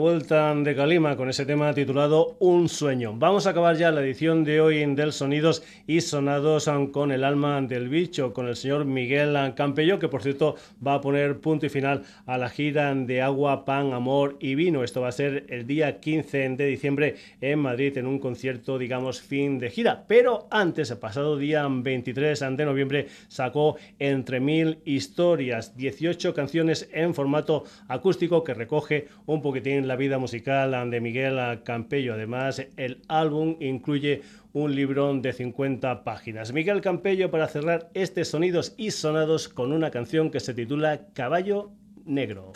Vuelta 0.05 0.55
de 0.55 0.77
Calima 0.77 1.17
con 1.17 1.31
ese 1.31 1.47
tema 1.47 1.73
titulado 1.73 2.37
Un 2.39 2.69
sueño. 2.69 3.15
Vamos 3.17 3.47
a 3.47 3.51
acabar 3.51 3.75
ya 3.75 3.91
la 3.91 4.03
edición 4.03 4.45
de 4.45 4.61
hoy 4.61 4.85
del 4.95 5.15
Sonidos 5.15 5.63
y 5.87 6.03
Sonados 6.03 6.71
con 6.93 7.11
el 7.11 7.25
alma 7.25 7.63
del 7.63 7.89
bicho, 7.89 8.35
con 8.35 8.47
el 8.47 8.55
señor 8.55 8.85
Miguel 8.85 9.35
Campello, 9.57 9.99
que 9.99 10.09
por 10.09 10.23
cierto 10.23 10.57
va 10.87 10.97
a 10.97 11.01
poner 11.01 11.41
punto 11.41 11.65
y 11.65 11.71
final 11.71 12.03
a 12.27 12.37
la 12.37 12.51
gira 12.51 12.95
de 12.95 13.23
Agua, 13.23 13.65
Pan, 13.65 13.95
Amor 13.95 14.37
y 14.41 14.55
Vino. 14.57 14.85
Esto 14.85 15.01
va 15.01 15.09
a 15.09 15.13
ser 15.13 15.47
el 15.49 15.67
día 15.67 16.01
15 16.01 16.51
de 16.51 16.67
diciembre 16.67 17.17
en 17.41 17.61
Madrid 17.61 17.97
en 17.97 18.07
un 18.07 18.19
concierto, 18.19 18.77
digamos, 18.77 19.23
fin 19.23 19.59
de 19.59 19.71
gira. 19.71 20.05
Pero 20.07 20.49
antes, 20.51 20.91
el 20.91 20.99
pasado 20.99 21.39
día 21.39 21.67
23 21.67 22.41
de 22.59 22.65
noviembre, 22.67 23.07
sacó 23.29 23.77
Entre 23.99 24.39
Mil 24.39 24.81
Historias, 24.85 25.75
18 25.79 26.35
canciones 26.35 26.91
en 26.93 27.15
formato 27.15 27.65
acústico 27.89 28.45
que 28.45 28.53
recoge 28.53 29.09
un 29.25 29.41
poquitín 29.41 29.94
la 29.95 29.99
vida 29.99 30.19
musical 30.19 30.91
de 30.91 31.01
Miguel 31.01 31.39
Campello. 31.63 32.15
Además, 32.15 32.61
el 32.77 33.03
álbum 33.07 33.57
incluye 33.61 34.23
un 34.53 34.75
librón 34.75 35.23
de 35.23 35.33
50 35.33 36.03
páginas. 36.03 36.53
Miguel 36.53 36.81
Campello 36.81 37.31
para 37.31 37.47
cerrar 37.47 37.91
este 37.95 38.25
Sonidos 38.25 38.75
y 38.77 38.91
Sonados 38.91 39.49
con 39.49 39.71
una 39.71 39.93
canción 39.93 40.33
que 40.33 40.41
se 40.41 40.53
titula 40.53 41.07
Caballo 41.15 41.71
Negro. 42.05 42.51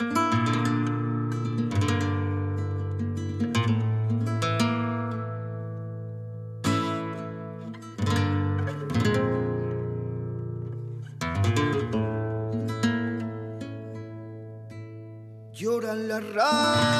Lloran 15.53 16.07
las 16.09 16.33
ramas 16.33 16.98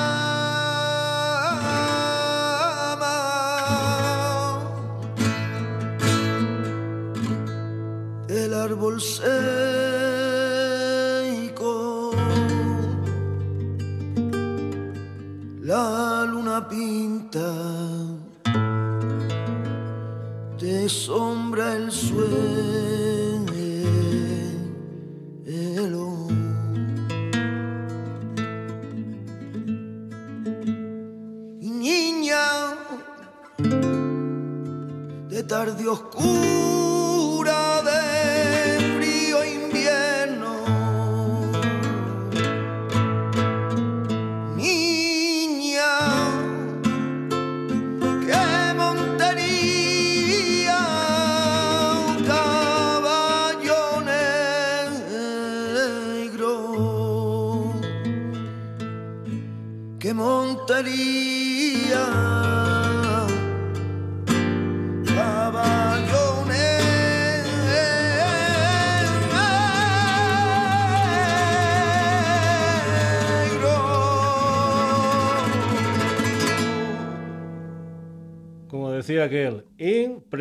seco. 9.00 9.30
La 15.62 16.26
luna 16.26 16.68
pinta 16.68 17.54
de 20.60 20.90
sombra 20.90 21.76
el 21.76 21.92
suelo. 21.92 22.30
y 31.62 31.70
niña 31.70 32.76
de 35.30 35.44
tarde 35.44 35.88
oscura 35.88 36.39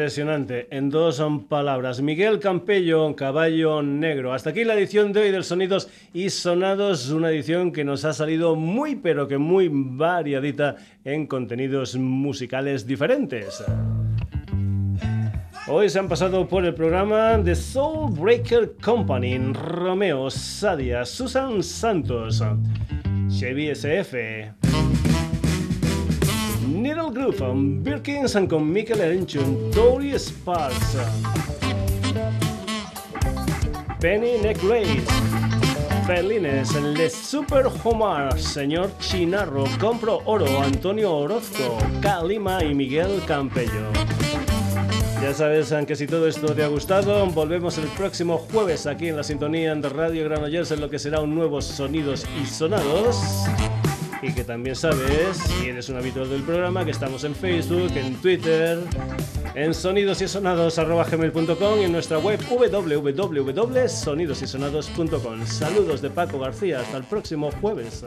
impresionante 0.08 0.68
en 0.70 0.88
dos 0.88 1.22
palabras. 1.50 2.00
Miguel 2.00 2.38
Campello, 2.38 3.14
Caballo 3.14 3.82
Negro. 3.82 4.32
Hasta 4.32 4.50
aquí 4.50 4.64
la 4.64 4.72
edición 4.72 5.12
de 5.12 5.20
hoy 5.20 5.30
del 5.30 5.44
Sonidos 5.44 5.90
y 6.14 6.30
Sonados, 6.30 7.10
una 7.10 7.28
edición 7.28 7.72
que 7.72 7.84
nos 7.84 8.06
ha 8.06 8.14
salido 8.14 8.56
muy 8.56 8.96
pero 8.96 9.28
que 9.28 9.36
muy 9.36 9.68
variadita 9.70 10.76
en 11.04 11.26
contenidos 11.26 11.94
musicales 11.96 12.86
diferentes. 12.86 13.62
Hoy 15.66 15.90
se 15.90 15.98
han 15.98 16.08
pasado 16.08 16.48
por 16.48 16.64
el 16.64 16.72
programa 16.72 17.38
The 17.44 17.54
Soul 17.54 18.10
Breaker 18.18 18.76
Company, 18.82 19.36
Romeo, 19.52 20.30
Sadia, 20.30 21.04
Susan 21.04 21.62
Santos, 21.62 22.42
Chevy 23.28 23.68
SF, 23.68 24.54
Needle 26.68 27.10
Groove, 27.10 27.82
Birkins 27.82 28.36
con 28.46 28.70
Michael 28.70 29.00
Erenchun, 29.00 29.70
Tori 29.70 30.12
Sparks, 30.18 30.98
Penny 34.00 34.38
Neck 34.42 34.58
Race, 34.62 35.06
Felines, 36.06 36.74
Le 36.74 37.08
Super 37.08 37.66
Homar, 37.82 38.38
Señor 38.38 38.90
Chinarro, 38.98 39.64
Compro 39.80 40.20
Oro, 40.26 40.46
Antonio 40.62 41.14
Orozco, 41.14 41.78
Kalima 42.02 42.62
y 42.62 42.74
Miguel 42.74 43.22
Campello. 43.26 43.90
Ya 45.22 45.32
sabes 45.32 45.74
que 45.86 45.96
si 45.96 46.06
todo 46.06 46.28
esto 46.28 46.54
te 46.54 46.62
ha 46.62 46.68
gustado, 46.68 47.24
volvemos 47.26 47.78
el 47.78 47.86
próximo 47.88 48.36
jueves 48.36 48.86
aquí 48.86 49.08
en 49.08 49.16
la 49.16 49.24
sintonía 49.24 49.74
de 49.74 49.88
Radio 49.88 50.24
Granollers 50.24 50.70
en 50.70 50.80
lo 50.80 50.90
que 50.90 50.98
será 50.98 51.20
un 51.20 51.34
nuevo 51.34 51.62
Sonidos 51.62 52.26
y 52.40 52.46
Sonados. 52.46 53.16
Y 54.22 54.32
que 54.32 54.44
también 54.44 54.74
sabes, 54.74 55.36
si 55.36 55.68
eres 55.68 55.88
un 55.88 55.96
habitual 55.96 56.28
del 56.28 56.42
programa, 56.42 56.84
que 56.84 56.90
estamos 56.90 57.22
en 57.24 57.34
Facebook, 57.34 57.90
en 57.96 58.16
Twitter, 58.16 58.80
en 59.54 59.72
sonidosysonados.gmail.com 59.72 61.80
y 61.80 61.84
en 61.84 61.92
nuestra 61.92 62.18
web 62.18 62.38
www.sonidosysonados.com. 62.48 65.46
Saludos 65.46 66.02
de 66.02 66.10
Paco 66.10 66.40
García, 66.40 66.80
hasta 66.80 66.96
el 66.96 67.04
próximo 67.04 67.52
jueves. 67.60 68.04